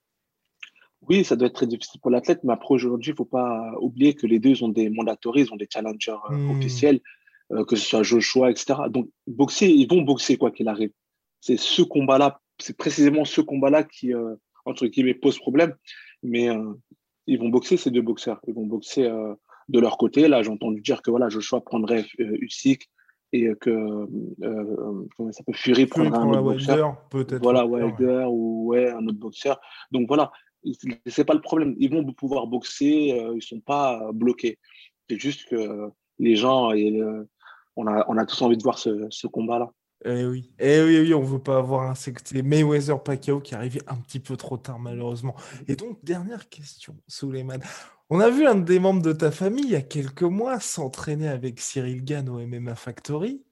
Oui, 1.08 1.24
ça 1.24 1.34
doit 1.36 1.48
être 1.48 1.54
très 1.54 1.66
difficile 1.66 2.00
pour 2.00 2.10
l'athlète, 2.10 2.40
mais 2.44 2.52
après 2.52 2.74
aujourd'hui, 2.74 3.10
il 3.10 3.14
ne 3.14 3.16
faut 3.16 3.24
pas 3.24 3.72
oublier 3.80 4.14
que 4.14 4.26
les 4.26 4.38
deux 4.38 4.62
ont 4.62 4.68
des 4.68 4.90
mandatories, 4.90 5.42
ils 5.42 5.52
ont 5.52 5.56
des 5.56 5.68
challengers 5.70 6.12
euh, 6.30 6.36
hmm. 6.36 6.50
officiels. 6.50 7.00
Euh, 7.52 7.64
que 7.64 7.74
ce 7.74 7.84
soit 7.84 8.04
Joshua, 8.04 8.50
etc. 8.50 8.78
Donc, 8.90 9.08
boxer, 9.26 9.66
ils 9.66 9.88
vont 9.88 10.02
boxer 10.02 10.36
quoi 10.36 10.52
qu'il 10.52 10.68
arrive. 10.68 10.92
C'est 11.40 11.56
ce 11.56 11.82
combat-là, 11.82 12.40
c'est 12.58 12.76
précisément 12.76 13.24
ce 13.24 13.40
combat-là 13.40 13.82
qui, 13.82 14.14
euh, 14.14 14.36
entre 14.66 14.86
guillemets, 14.86 15.14
pose 15.14 15.36
problème. 15.40 15.74
Mais 16.22 16.48
ils 17.26 17.40
vont 17.40 17.48
boxer 17.48 17.76
ces 17.76 17.90
deux 17.90 18.02
boxeurs. 18.02 18.40
Ils 18.46 18.54
vont 18.54 18.66
boxer 18.66 19.10
de 19.68 19.80
leur 19.80 19.96
côté. 19.96 20.28
Là, 20.28 20.42
j'ai 20.42 20.50
entendu 20.50 20.80
dire 20.80 21.02
que 21.02 21.10
voilà, 21.10 21.28
Joshua 21.28 21.60
prendrait 21.62 22.04
Usyk 22.18 22.88
et 23.32 23.52
que 23.60 24.06
comment 25.16 25.32
ça 25.32 25.42
peut 25.44 25.52
Fury 25.52 25.86
prendrait 25.86 26.18
un 26.18 26.28
autre 26.28 26.42
boxeur. 26.42 26.96
Peut-être. 27.10 27.42
Voilà, 27.42 27.64
Wilder 27.64 28.26
ou 28.28 28.68
ouais, 28.68 28.90
un 28.90 29.06
autre 29.06 29.18
boxeur. 29.18 29.60
Donc 29.92 30.08
voilà, 30.08 30.32
c'est 31.06 31.24
pas 31.24 31.34
le 31.34 31.40
problème. 31.40 31.74
Ils 31.78 31.90
vont 31.90 32.04
pouvoir 32.12 32.46
boxer, 32.46 33.16
ils 33.34 33.42
sont 33.42 33.60
pas 33.60 34.10
bloqués. 34.12 34.58
C'est 35.08 35.18
juste 35.18 35.48
que 35.48 35.90
les 36.18 36.36
gens, 36.36 36.72
et, 36.72 37.00
on 37.76 37.86
a, 37.86 38.26
tous 38.26 38.42
envie 38.42 38.56
de 38.56 38.62
voir 38.62 38.78
ce, 38.78 39.26
combat-là. 39.26 39.72
Eh 40.04 40.24
oui, 40.24 40.50
eh 40.58 40.82
oui, 40.82 41.00
oui, 41.00 41.14
on 41.14 41.22
veut 41.22 41.38
pas 41.38 41.58
avoir 41.58 41.90
un 41.90 41.94
secté 41.94 42.42
Mayweather 42.42 43.02
Pacquiao 43.02 43.40
qui 43.40 43.54
arrivait 43.54 43.82
un 43.86 43.96
petit 43.96 44.20
peu 44.20 44.36
trop 44.36 44.56
tard 44.56 44.78
malheureusement. 44.78 45.36
Et 45.68 45.76
donc 45.76 46.02
dernière 46.02 46.48
question, 46.48 46.96
Suleiman. 47.06 47.60
On 48.08 48.18
a 48.18 48.30
vu 48.30 48.46
un 48.46 48.54
des 48.54 48.80
membres 48.80 49.02
de 49.02 49.12
ta 49.12 49.30
famille 49.30 49.64
il 49.64 49.70
y 49.70 49.76
a 49.76 49.82
quelques 49.82 50.22
mois 50.22 50.58
s'entraîner 50.58 51.28
avec 51.28 51.60
Cyril 51.60 52.02
Gann 52.02 52.28
au 52.28 52.38
MMA 52.38 52.74
Factory. 52.74 53.44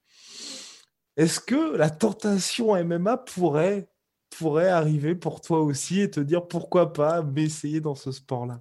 Est-ce 1.16 1.38
que 1.38 1.76
la 1.76 1.90
tentation 1.90 2.74
MMA 2.82 3.18
pourrait 3.18 3.90
pourrait 4.30 4.68
arriver 4.68 5.14
pour 5.14 5.40
toi 5.40 5.60
aussi 5.60 6.00
et 6.00 6.10
te 6.10 6.20
dire 6.20 6.46
pourquoi 6.46 6.92
pas 6.92 7.22
m'essayer 7.22 7.80
dans 7.80 7.94
ce 7.94 8.12
sport-là? 8.12 8.60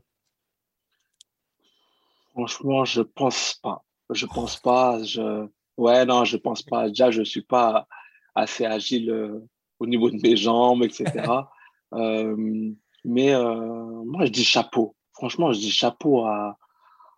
Franchement, 2.31 2.85
je 2.85 3.01
pense 3.01 3.59
pas. 3.61 3.83
Je 4.09 4.25
pense 4.25 4.57
pas. 4.57 5.03
Je... 5.03 5.47
Ouais, 5.77 6.05
non, 6.05 6.25
je 6.25 6.37
pense 6.37 6.63
pas. 6.63 6.89
Déjà, 6.89 7.11
je 7.11 7.21
suis 7.21 7.43
pas 7.43 7.87
assez 8.35 8.65
agile 8.65 9.11
euh, 9.11 9.39
au 9.79 9.85
niveau 9.87 10.09
de 10.09 10.17
mes 10.21 10.35
jambes, 10.35 10.83
etc. 10.83 11.13
euh, 11.93 12.71
mais 13.05 13.33
euh, 13.33 14.03
moi, 14.05 14.25
je 14.25 14.31
dis 14.31 14.43
chapeau. 14.43 14.95
Franchement, 15.13 15.53
je 15.53 15.59
dis 15.59 15.71
chapeau 15.71 16.25
à, 16.25 16.57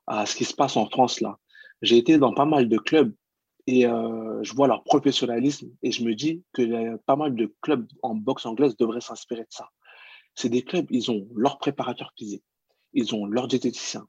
à 0.07 0.25
ce 0.25 0.35
qui 0.35 0.45
se 0.45 0.53
passe 0.53 0.77
en 0.77 0.87
France 0.89 1.21
là. 1.21 1.37
J'ai 1.81 1.97
été 1.97 2.17
dans 2.17 2.33
pas 2.33 2.45
mal 2.45 2.67
de 2.67 2.77
clubs 2.77 3.13
et 3.67 3.85
euh, 3.85 4.43
je 4.43 4.53
vois 4.53 4.67
leur 4.67 4.83
professionnalisme 4.83 5.69
et 5.81 5.91
je 5.91 6.03
me 6.03 6.13
dis 6.13 6.43
que 6.53 6.97
pas 7.05 7.15
mal 7.15 7.35
de 7.35 7.53
clubs 7.61 7.87
en 8.01 8.15
boxe 8.15 8.45
anglaise 8.45 8.75
devraient 8.77 9.01
s'inspirer 9.01 9.41
de 9.41 9.51
ça. 9.51 9.69
C'est 10.35 10.49
des 10.49 10.63
clubs, 10.63 10.87
ils 10.89 11.11
ont 11.11 11.27
leur 11.35 11.57
préparateur 11.57 12.11
physique, 12.17 12.43
ils 12.93 13.13
ont 13.15 13.25
leur 13.25 13.47
diététicien, 13.47 14.05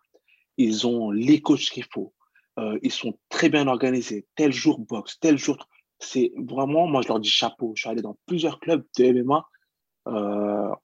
ils 0.57 0.87
ont 0.87 1.11
les 1.11 1.41
coachs 1.41 1.71
qu'il 1.71 1.85
faut, 1.93 2.13
euh, 2.59 2.79
ils 2.83 2.93
sont 2.93 3.19
très 3.29 3.49
bien 3.49 3.67
organisés. 3.69 4.27
Tel 4.35 4.53
jour 4.53 4.79
boxe, 4.79 5.19
tel 5.21 5.39
jour. 5.39 5.69
C'est 5.99 6.33
vraiment, 6.37 6.87
moi, 6.87 7.03
je 7.03 7.09
leur 7.09 7.21
dis 7.21 7.29
chapeau. 7.29 7.73
Je 7.77 7.83
suis 7.83 7.91
allé 7.91 8.03
dans 8.03 8.17
plusieurs 8.27 8.59
clubs 8.61 8.85
de 8.99 9.13
MMA. 9.13 9.47
Euh, 10.09 10.75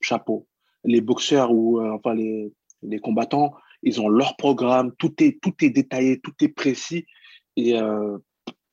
chapeau. 0.00 0.46
Les 0.84 1.00
boxeurs 1.00 1.52
ou 1.52 1.80
euh, 1.80 1.92
enfin 1.92 2.14
les, 2.14 2.52
les, 2.82 2.98
combattants, 2.98 3.54
ils 3.82 4.00
ont 4.00 4.08
leur 4.08 4.36
programme. 4.36 4.92
Tout 4.98 5.14
est, 5.22 5.40
tout 5.40 5.54
est 5.62 5.70
détaillé, 5.70 6.20
tout 6.20 6.34
est 6.40 6.48
précis. 6.48 7.06
Et 7.56 7.74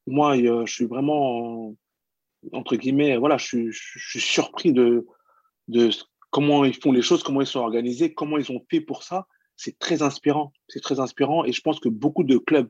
moi, 0.07 0.35
je 0.35 0.65
suis 0.65 0.85
vraiment, 0.85 1.75
entre 2.51 2.75
guillemets, 2.75 3.15
voilà, 3.17 3.37
je 3.37 3.45
suis, 3.45 3.71
je 3.71 4.09
suis 4.09 4.19
surpris 4.19 4.73
de, 4.73 5.05
de 5.67 5.91
comment 6.31 6.65
ils 6.65 6.73
font 6.73 6.91
les 6.91 7.03
choses, 7.03 7.21
comment 7.21 7.41
ils 7.41 7.47
sont 7.47 7.59
organisés, 7.59 8.11
comment 8.11 8.39
ils 8.39 8.51
ont 8.51 8.65
fait 8.71 8.81
pour 8.81 9.03
ça 9.03 9.27
c'est 9.61 9.77
très 9.77 10.01
inspirant. 10.01 10.53
C'est 10.67 10.81
très 10.81 10.99
inspirant 10.99 11.45
et 11.45 11.51
je 11.51 11.61
pense 11.61 11.79
que 11.79 11.87
beaucoup 11.87 12.23
de 12.23 12.39
clubs 12.39 12.69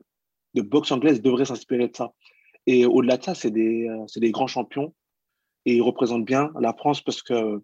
de 0.52 0.60
boxe 0.60 0.92
anglaise 0.92 1.22
devraient 1.22 1.46
s'inspirer 1.46 1.88
de 1.88 1.96
ça. 1.96 2.12
Et 2.66 2.84
au-delà 2.84 3.16
de 3.16 3.22
ça, 3.24 3.34
c'est 3.34 3.50
des, 3.50 3.88
euh, 3.88 4.30
grands 4.30 4.46
champions 4.46 4.94
et 5.64 5.76
ils 5.76 5.80
représentent 5.80 6.26
bien 6.26 6.50
la 6.60 6.74
France 6.74 7.00
parce 7.00 7.22
qu'ils 7.22 7.62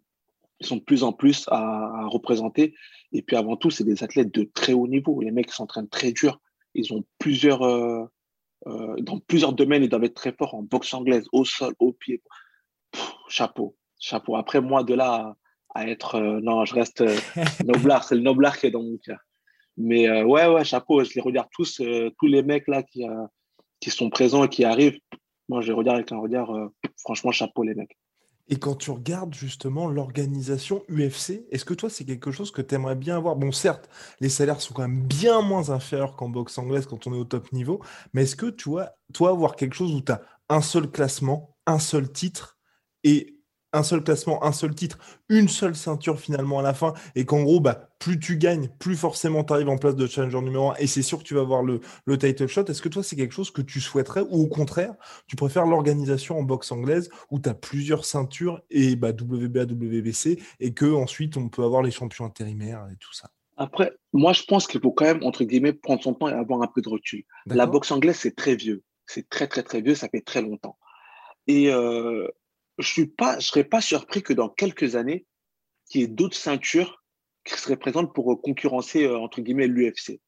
sont 0.62 0.76
de 0.76 0.82
plus 0.82 1.02
en 1.02 1.12
plus 1.12 1.44
à, 1.48 2.06
représenter. 2.06 2.74
Et 3.12 3.20
puis 3.20 3.36
avant 3.36 3.56
tout, 3.58 3.70
c'est 3.70 3.84
des 3.84 4.02
athlètes 4.02 4.32
de 4.32 4.44
très 4.44 4.72
haut 4.72 4.88
niveau. 4.88 5.20
Les 5.20 5.30
mecs 5.30 5.50
s'entraînent 5.50 5.90
très 5.90 6.12
dur. 6.12 6.40
Ils 6.72 6.94
ont 6.94 7.04
plusieurs, 7.18 7.62
euh, 7.62 8.06
euh, 8.66 8.96
dans 9.00 9.18
plusieurs 9.18 9.52
domaines, 9.52 9.82
ils 9.82 9.90
doivent 9.90 10.04
être 10.04 10.14
très 10.14 10.32
forts 10.32 10.54
en 10.54 10.62
boxe 10.62 10.94
anglaise, 10.94 11.26
au 11.32 11.44
sol, 11.44 11.74
au 11.78 11.92
pied. 11.92 12.22
chapeau, 13.28 13.76
chapeau. 13.98 14.36
Après, 14.36 14.62
moi, 14.62 14.84
de 14.84 14.94
là 14.94 15.36
être. 15.86 16.16
Euh, 16.16 16.40
non, 16.40 16.64
je 16.64 16.74
reste 16.74 17.02
euh, 17.02 17.16
noblard, 17.64 18.04
c'est 18.04 18.14
le 18.14 18.22
noblard 18.22 18.58
qui 18.58 18.66
est 18.66 18.70
dans 18.70 18.82
mon 18.82 18.96
cœur. 18.98 19.18
Mais 19.76 20.08
euh, 20.08 20.24
ouais, 20.24 20.46
ouais, 20.46 20.64
chapeau, 20.64 21.04
je 21.04 21.14
les 21.14 21.20
regarde 21.20 21.48
tous, 21.52 21.80
tous 22.18 22.26
les 22.26 22.42
mecs 22.42 22.66
là 22.66 22.82
qui, 22.82 23.04
qui 23.80 23.90
sont 23.90 24.10
présents 24.10 24.44
et 24.44 24.48
qui 24.48 24.64
arrivent. 24.64 24.98
Moi, 25.48 25.60
je 25.60 25.68
les 25.68 25.72
regarde 25.72 25.98
avec 25.98 26.12
un 26.12 26.18
regard, 26.18 26.50
franchement, 26.96 27.30
chapeau, 27.30 27.62
les 27.62 27.74
mecs. 27.74 27.96
Et 28.50 28.56
quand 28.56 28.74
tu 28.74 28.90
regardes 28.90 29.34
justement 29.34 29.88
l'organisation 29.88 30.82
UFC, 30.88 31.46
est-ce 31.50 31.64
que 31.64 31.74
toi, 31.74 31.90
c'est 31.90 32.04
quelque 32.04 32.30
chose 32.30 32.50
que 32.50 32.62
tu 32.62 32.74
aimerais 32.74 32.96
bien 32.96 33.16
avoir? 33.16 33.36
Bon, 33.36 33.52
certes, 33.52 33.88
les 34.20 34.30
salaires 34.30 34.60
sont 34.60 34.74
quand 34.74 34.82
même 34.88 35.06
bien 35.06 35.42
moins 35.42 35.70
inférieurs 35.70 36.16
qu'en 36.16 36.30
boxe 36.30 36.56
anglaise 36.56 36.86
quand 36.86 37.06
on 37.06 37.14
est 37.14 37.18
au 37.18 37.24
top 37.24 37.52
niveau, 37.52 37.80
mais 38.14 38.22
est-ce 38.22 38.36
que 38.36 38.46
tu 38.46 38.70
vois, 38.70 38.90
toi, 39.12 39.30
avoir 39.30 39.54
quelque 39.54 39.74
chose 39.74 39.94
où 39.94 40.00
tu 40.00 40.12
as 40.12 40.22
un 40.48 40.62
seul 40.62 40.90
classement, 40.90 41.56
un 41.66 41.78
seul 41.78 42.10
titre 42.10 42.58
et 43.04 43.37
un 43.78 43.82
seul 43.82 44.02
classement, 44.02 44.44
un 44.44 44.52
seul 44.52 44.74
titre, 44.74 44.98
une 45.28 45.48
seule 45.48 45.74
ceinture 45.74 46.18
finalement 46.18 46.58
à 46.58 46.62
la 46.62 46.74
fin, 46.74 46.94
et 47.14 47.24
qu'en 47.24 47.42
gros, 47.42 47.60
bah, 47.60 47.90
plus 47.98 48.18
tu 48.18 48.36
gagnes, 48.36 48.68
plus 48.78 48.96
forcément 48.96 49.44
tu 49.44 49.52
arrives 49.52 49.68
en 49.68 49.78
place 49.78 49.96
de 49.96 50.06
challenger 50.06 50.40
numéro 50.40 50.70
1, 50.72 50.74
et 50.78 50.86
c'est 50.86 51.02
sûr 51.02 51.18
que 51.18 51.24
tu 51.24 51.34
vas 51.34 51.40
avoir 51.40 51.62
le, 51.62 51.80
le 52.04 52.18
title 52.18 52.46
shot. 52.46 52.64
Est-ce 52.64 52.82
que 52.82 52.88
toi, 52.88 53.02
c'est 53.02 53.16
quelque 53.16 53.34
chose 53.34 53.50
que 53.50 53.62
tu 53.62 53.80
souhaiterais, 53.80 54.22
ou 54.28 54.42
au 54.42 54.48
contraire, 54.48 54.94
tu 55.26 55.36
préfères 55.36 55.66
l'organisation 55.66 56.38
en 56.38 56.42
boxe 56.42 56.72
anglaise, 56.72 57.08
où 57.30 57.38
tu 57.38 57.48
as 57.48 57.54
plusieurs 57.54 58.04
ceintures, 58.04 58.60
et 58.70 58.96
bah, 58.96 59.10
WBA, 59.10 59.64
WBC, 59.64 60.42
et 60.60 60.74
que 60.74 60.92
ensuite 60.92 61.36
on 61.36 61.48
peut 61.48 61.64
avoir 61.64 61.82
les 61.82 61.90
champions 61.90 62.24
intérimaires 62.24 62.86
et 62.92 62.96
tout 62.96 63.12
ça? 63.12 63.30
Après, 63.56 63.92
moi, 64.12 64.32
je 64.32 64.44
pense 64.44 64.68
qu'il 64.68 64.80
faut 64.80 64.92
quand 64.92 65.04
même, 65.04 65.24
entre 65.24 65.42
guillemets, 65.44 65.72
prendre 65.72 66.02
son 66.02 66.14
temps 66.14 66.28
et 66.28 66.32
avoir 66.32 66.62
un 66.62 66.68
peu 66.68 66.80
de 66.80 66.88
recul. 66.88 67.24
La 67.46 67.66
boxe 67.66 67.90
anglaise, 67.90 68.16
c'est 68.16 68.36
très 68.36 68.54
vieux. 68.54 68.84
C'est 69.06 69.28
très, 69.28 69.48
très, 69.48 69.64
très 69.64 69.80
vieux, 69.80 69.96
ça 69.96 70.08
fait 70.08 70.20
très 70.20 70.42
longtemps. 70.42 70.78
Et 71.48 71.72
euh, 71.72 72.28
je 72.78 73.02
ne 73.02 73.40
serais 73.40 73.64
pas 73.64 73.80
surpris 73.80 74.22
que 74.22 74.32
dans 74.32 74.48
quelques 74.48 74.96
années, 74.96 75.26
qu'il 75.88 76.00
y 76.00 76.04
ait 76.04 76.08
d'autres 76.08 76.36
ceintures 76.36 77.02
qui 77.44 77.54
serait 77.54 77.76
présente 77.76 78.14
pour 78.14 78.40
concurrencer, 78.42 79.08
entre 79.08 79.40
guillemets, 79.40 79.66
l'UFC, 79.66 80.20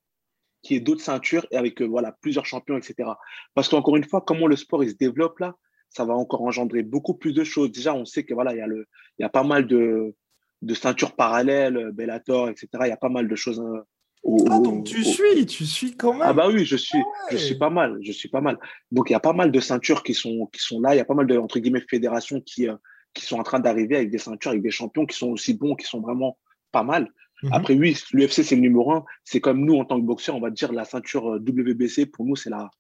qui 0.63 0.75
est 0.75 0.81
d'autres 0.81 1.03
ceintures 1.03 1.47
et 1.51 1.57
avec 1.57 1.83
voilà, 1.83 2.13
plusieurs 2.21 2.47
champions, 2.47 2.77
etc. 2.77 3.11
Parce 3.55 3.69
qu'encore 3.69 3.97
une 3.97 4.05
fois, 4.05 4.23
comment 4.23 4.47
le 4.47 4.57
sport 4.57 4.83
il 4.83 4.91
se 4.91 4.95
développe 4.97 5.39
là, 5.39 5.55
ça 5.91 6.05
va 6.05 6.15
encore 6.15 6.43
engendrer 6.43 6.83
beaucoup 6.83 7.15
plus 7.15 7.33
de 7.33 7.45
choses. 7.45 7.73
Déjà, 7.73 7.95
on 7.95 8.05
sait 8.05 8.25
que 8.25 8.35
voilà, 8.35 8.55
il 8.55 8.59
y 8.59 8.63
a, 8.63 8.67
il 8.67 9.23
y 9.23 9.25
a 9.25 9.29
pas 9.29 9.43
mal 9.43 9.67
de, 9.67 10.15
de 10.63 10.75
ceintures 10.75 11.15
parallèles, 11.15 11.91
Bellator, 11.93 12.49
etc. 12.49 12.69
Il 12.83 12.89
y 12.89 12.93
a 12.93 12.97
pas 12.97 13.09
mal 13.09 13.29
de 13.29 13.37
choses 13.37 13.63
ah, 14.25 14.61
donc 14.61 14.85
tu 14.85 15.03
suis, 15.03 15.47
tu 15.47 15.65
suis 15.65 15.97
quand 15.97 16.13
même. 16.13 16.23
Ah 16.23 16.33
bah 16.33 16.49
oui, 16.49 16.65
je 16.65 16.77
suis, 16.77 16.99
je 17.31 17.37
suis 17.37 17.55
pas 17.57 17.71
mal, 17.71 17.99
je 18.03 18.13
suis 18.13 18.29
pas 18.29 18.41
mal. 18.41 18.59
Donc 18.93 19.09
il 19.09 19.13
y 19.15 19.17
a 19.17 19.21
pas 19.21 19.33
mal 19.33 19.51
de 19.51 19.61
ceintures 19.61 20.03
qui 20.03 20.15
sont, 20.15 20.47
qui 20.53 20.61
sont 20.61 20.81
là, 20.81 20.95
il 20.95 20.99
y 20.99 21.01
a 21.01 21.05
pas 21.05 21.15
mal 21.15 21.27
de 21.27 21.37
entre 21.39 21.59
guillemets 21.59 21.83
fédérations 21.89 22.41
qui, 22.41 22.69
euh, 22.69 22.77
qui 23.15 23.25
sont 23.25 23.39
en 23.39 23.43
train 23.43 23.61
d'arriver 23.61 23.97
avec 23.97 24.11
des 24.11 24.19
ceintures, 24.19 24.51
avec 24.51 24.63
des 24.63 24.71
champions 24.71 25.07
qui 25.07 25.17
sont 25.17 25.29
aussi 25.29 25.55
bons, 25.55 25.75
qui 25.75 25.87
sont 25.87 26.01
vraiment 26.01 26.39
pas 26.71 26.83
mal. 26.83 27.09
Mhm. 27.43 27.53
Après 27.53 27.75
oui, 27.75 27.97
l'UFC 28.13 28.43
c'est 28.45 28.57
le 28.57 28.61
numéro 28.61 28.93
un, 28.93 29.05
c'est 29.25 29.41
comme 29.41 29.65
nous 29.65 29.77
en 29.77 29.87
tant 29.87 29.99
que 29.99 30.05
boxeur, 30.05 30.37
on 30.37 30.41
va 30.41 30.51
dire 30.51 30.73
la 30.73 30.85
ceinture 30.85 31.35
euh, 31.35 31.39
WBC 31.39 32.07
pour 32.07 32.27
nous 32.27 32.37
c'est 32.37 32.51
la 32.51 32.71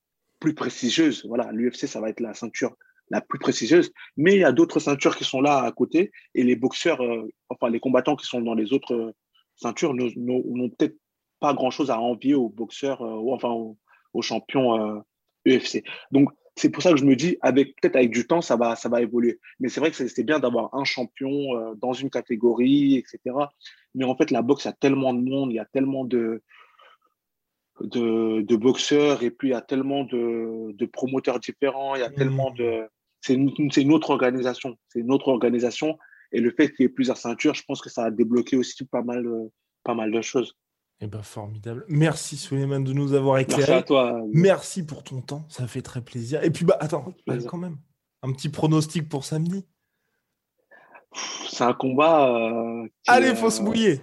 plus 0.40 0.54
prestigieuse. 0.54 1.24
Voilà, 1.26 1.50
l'UFC 1.52 1.86
ça 1.86 2.00
va 2.00 2.10
être 2.10 2.20
la 2.20 2.34
ceinture 2.34 2.76
la 3.08 3.22
plus 3.22 3.38
prestigieuse, 3.38 3.92
mais 4.16 4.34
il 4.34 4.40
y 4.40 4.44
a 4.44 4.52
d'autres 4.52 4.78
ceintures 4.78 5.16
qui 5.16 5.24
sont 5.24 5.40
là 5.40 5.62
à 5.64 5.72
côté 5.72 6.12
et 6.34 6.44
les 6.44 6.54
boxeurs, 6.54 7.02
euh, 7.02 7.28
enfin 7.48 7.70
les 7.70 7.80
combattants 7.80 8.14
qui 8.14 8.26
sont 8.26 8.42
dans 8.42 8.54
les 8.54 8.72
autres 8.74 9.14
ceintures 9.56 9.94
n'ont 9.94 10.68
peut-être 10.70 10.96
pas 11.40 11.54
grand-chose 11.54 11.90
à 11.90 11.98
envier 11.98 12.34
aux 12.34 12.48
boxeurs, 12.48 13.02
euh, 13.02 13.16
ou 13.16 13.32
enfin 13.32 13.48
aux, 13.48 14.22
champions 14.22 15.02
UFC. 15.46 15.76
Euh, 15.76 15.80
Donc, 16.10 16.30
c'est 16.56 16.70
pour 16.70 16.82
ça 16.82 16.90
que 16.90 16.98
je 16.98 17.04
me 17.04 17.16
dis, 17.16 17.38
avec 17.40 17.80
peut-être 17.80 17.96
avec 17.96 18.10
du 18.10 18.26
temps, 18.26 18.42
ça 18.42 18.56
va, 18.56 18.76
ça 18.76 18.88
va 18.88 19.00
évoluer. 19.00 19.40
Mais 19.60 19.68
c'est 19.68 19.80
vrai 19.80 19.90
que 19.90 19.96
c'est 19.96 20.22
bien 20.22 20.38
d'avoir 20.38 20.74
un 20.74 20.84
champion 20.84 21.56
euh, 21.56 21.74
dans 21.76 21.92
une 21.92 22.10
catégorie, 22.10 22.96
etc. 22.96 23.34
Mais 23.94 24.04
en 24.04 24.16
fait, 24.16 24.30
la 24.30 24.42
boxe, 24.42 24.64
il 24.64 24.68
y 24.68 24.70
a 24.70 24.74
tellement 24.74 25.14
de 25.14 25.22
monde, 25.22 25.52
il 25.52 25.56
y 25.56 25.60
a 25.60 25.64
tellement 25.64 26.04
de, 26.04 26.42
de, 27.80 28.42
de 28.42 28.56
boxeurs, 28.56 29.22
et 29.22 29.30
puis 29.30 29.48
il 29.48 29.50
y 29.52 29.54
a 29.54 29.62
tellement 29.62 30.04
de, 30.04 30.72
de 30.72 30.86
promoteurs 30.86 31.40
différents, 31.40 31.94
il 31.94 32.00
y 32.00 32.04
a 32.04 32.10
tellement 32.10 32.50
de... 32.50 32.86
C'est 33.22 33.34
une, 33.34 33.52
une, 33.58 33.92
autre 33.92 34.10
organisation. 34.10 34.76
C'est 34.88 35.00
une 35.00 35.12
autre 35.12 35.28
organisation. 35.28 35.98
Et 36.32 36.40
le 36.40 36.50
fait 36.50 36.70
qu'il 36.70 36.84
y 36.84 36.86
ait 36.86 36.92
plusieurs 36.92 37.18
ceintures, 37.18 37.54
je 37.54 37.64
pense 37.64 37.82
que 37.82 37.90
ça 37.90 38.04
a 38.04 38.10
débloqué 38.10 38.56
aussi 38.56 38.84
pas 38.86 39.02
mal, 39.02 39.26
pas 39.84 39.94
mal 39.94 40.10
de 40.10 40.22
choses. 40.22 40.56
Eh 41.02 41.06
ben, 41.06 41.22
formidable. 41.22 41.84
Merci, 41.88 42.36
Suleiman, 42.36 42.80
de 42.80 42.92
nous 42.92 43.14
avoir 43.14 43.38
éclairé. 43.38 43.62
Merci 43.62 43.72
à 43.72 43.82
toi. 43.82 44.20
Merci 44.34 44.84
pour 44.84 45.02
ton 45.02 45.22
temps. 45.22 45.46
Ça 45.48 45.66
fait 45.66 45.80
très 45.80 46.02
plaisir. 46.02 46.44
Et 46.44 46.50
puis, 46.50 46.66
bah, 46.66 46.76
attends, 46.78 47.14
quand 47.48 47.56
même, 47.56 47.78
un 48.22 48.32
petit 48.32 48.50
pronostic 48.50 49.08
pour 49.08 49.24
samedi. 49.24 49.66
C'est 51.48 51.64
un 51.64 51.72
combat. 51.72 52.28
Euh, 52.28 52.86
Allez, 53.06 53.34
faut 53.34 53.48
se 53.48 53.62
mouiller. 53.62 54.00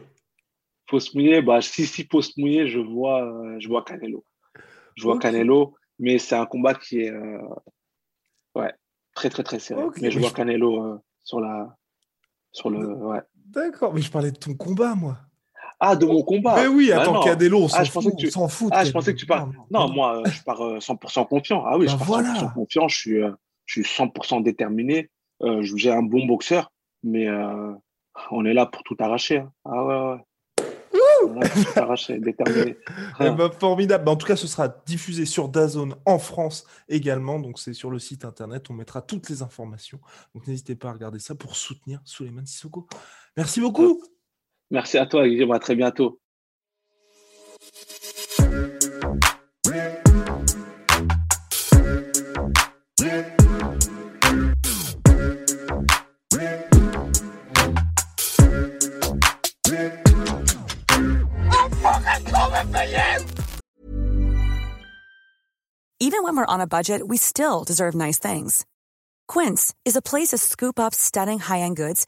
Faut 0.89 0.99
se 0.99 1.15
mouiller. 1.15 1.43
Bah, 1.43 1.61
si, 1.61 1.85
si, 1.85 2.07
faut 2.11 2.23
se 2.23 2.39
mouiller, 2.39 2.67
je 2.67 2.79
vois, 2.79 3.23
euh, 3.23 3.57
je 3.59 3.67
vois 3.67 3.83
Canelo. 3.83 4.25
Je 4.95 5.03
vois 5.03 5.19
Canelo, 5.19 5.75
mais 5.99 6.17
c'est 6.17 6.35
un 6.35 6.47
combat 6.47 6.73
qui 6.73 7.01
est 7.01 7.11
euh, 7.11 7.37
ouais, 8.55 8.73
très, 9.13 9.29
très, 9.29 9.43
très 9.43 9.59
serré. 9.59 9.83
Mais 10.01 10.09
je 10.09 10.19
vois 10.19 10.31
Canelo 10.31 10.99
sur 11.23 11.39
la. 11.39 11.75
Sur 12.51 12.71
le, 12.71 12.87
ouais. 12.87 13.21
D'accord, 13.35 13.93
mais 13.93 14.01
je 14.01 14.09
parlais 14.09 14.31
de 14.31 14.37
ton 14.37 14.55
combat, 14.55 14.95
moi. 14.95 15.19
Ah, 15.79 15.95
de 15.95 16.05
mon 16.05 16.23
combat. 16.23 16.55
Mais 16.55 16.67
oui, 16.67 16.89
bah 16.89 17.01
attends, 17.01 17.23
Cadelo, 17.23 17.63
on 17.63 17.67
ah, 17.67 17.85
s'en 17.85 18.01
fout. 18.01 18.13
Tu... 18.17 18.31
fout 18.31 18.69
ah, 18.71 18.83
je 18.83 18.91
pensais 18.91 19.13
que 19.13 19.19
tu 19.19 19.27
parles. 19.27 19.51
Non, 19.69 19.89
moi, 19.89 20.17
euh, 20.17 20.29
je 20.29 20.43
pars 20.43 20.59
100% 20.59 21.21
euh, 21.21 21.23
confiant. 21.25 21.63
Ah 21.65 21.77
oui, 21.77 21.87
je 21.87 21.95
bah 21.95 22.05
pars 22.07 22.21
100% 22.21 22.53
confiant. 22.53 22.87
Je 22.87 22.97
suis, 22.97 23.21
euh, 23.21 23.31
je 23.65 23.81
suis 23.81 23.83
100% 23.83 24.43
déterminé. 24.43 25.09
J'ai 25.61 25.91
un 25.91 26.01
bon 26.01 26.25
boxeur, 26.25 26.71
mais 27.03 27.27
on 28.31 28.45
est 28.45 28.53
là 28.53 28.65
pour 28.65 28.83
tout 28.83 28.97
arracher. 28.99 29.37
Hein. 29.37 29.51
Ah 29.65 29.85
ouais, 29.85 29.95
ouais. 29.95 30.23
On 31.25 31.41
arracher, 31.81 32.19
déterminé. 32.19 32.77
Eh 33.19 33.29
ben, 33.29 33.51
formidable. 33.51 34.05
Bah, 34.05 34.11
en 34.11 34.15
tout 34.15 34.25
cas, 34.25 34.35
ce 34.35 34.47
sera 34.47 34.69
diffusé 34.85 35.25
sur 35.25 35.49
Dazone 35.49 35.95
en 36.05 36.17
France 36.17 36.65
également. 36.89 37.39
Donc, 37.39 37.59
c'est 37.59 37.73
sur 37.73 37.91
le 37.91 37.99
site 37.99 38.25
internet. 38.25 38.69
On 38.69 38.73
mettra 38.73 39.01
toutes 39.01 39.29
les 39.29 39.41
informations. 39.41 39.99
Donc, 40.33 40.47
n'hésitez 40.47 40.75
pas 40.75 40.89
à 40.89 40.93
regarder 40.93 41.19
ça 41.19 41.35
pour 41.35 41.55
soutenir 41.55 42.01
Suleiman 42.03 42.45
Sissoko. 42.45 42.87
Merci 43.35 43.61
beaucoup. 43.61 44.01
Merci 44.69 44.97
à 44.97 45.05
toi, 45.05 45.27
Guillaume. 45.27 45.51
À 45.51 45.59
très 45.59 45.75
bientôt. 45.75 46.19
Even 65.99 66.23
when 66.23 66.37
we're 66.37 66.45
on 66.45 66.61
a 66.61 66.67
budget, 66.67 67.07
we 67.07 67.17
still 67.17 67.63
deserve 67.63 67.93
nice 67.93 68.17
things. 68.17 68.65
Quince 69.27 69.73
is 69.83 69.95
a 69.95 70.01
place 70.01 70.29
to 70.29 70.37
scoop 70.37 70.79
up 70.79 70.93
stunning 70.93 71.39
high-end 71.39 71.75
goods 71.75 72.07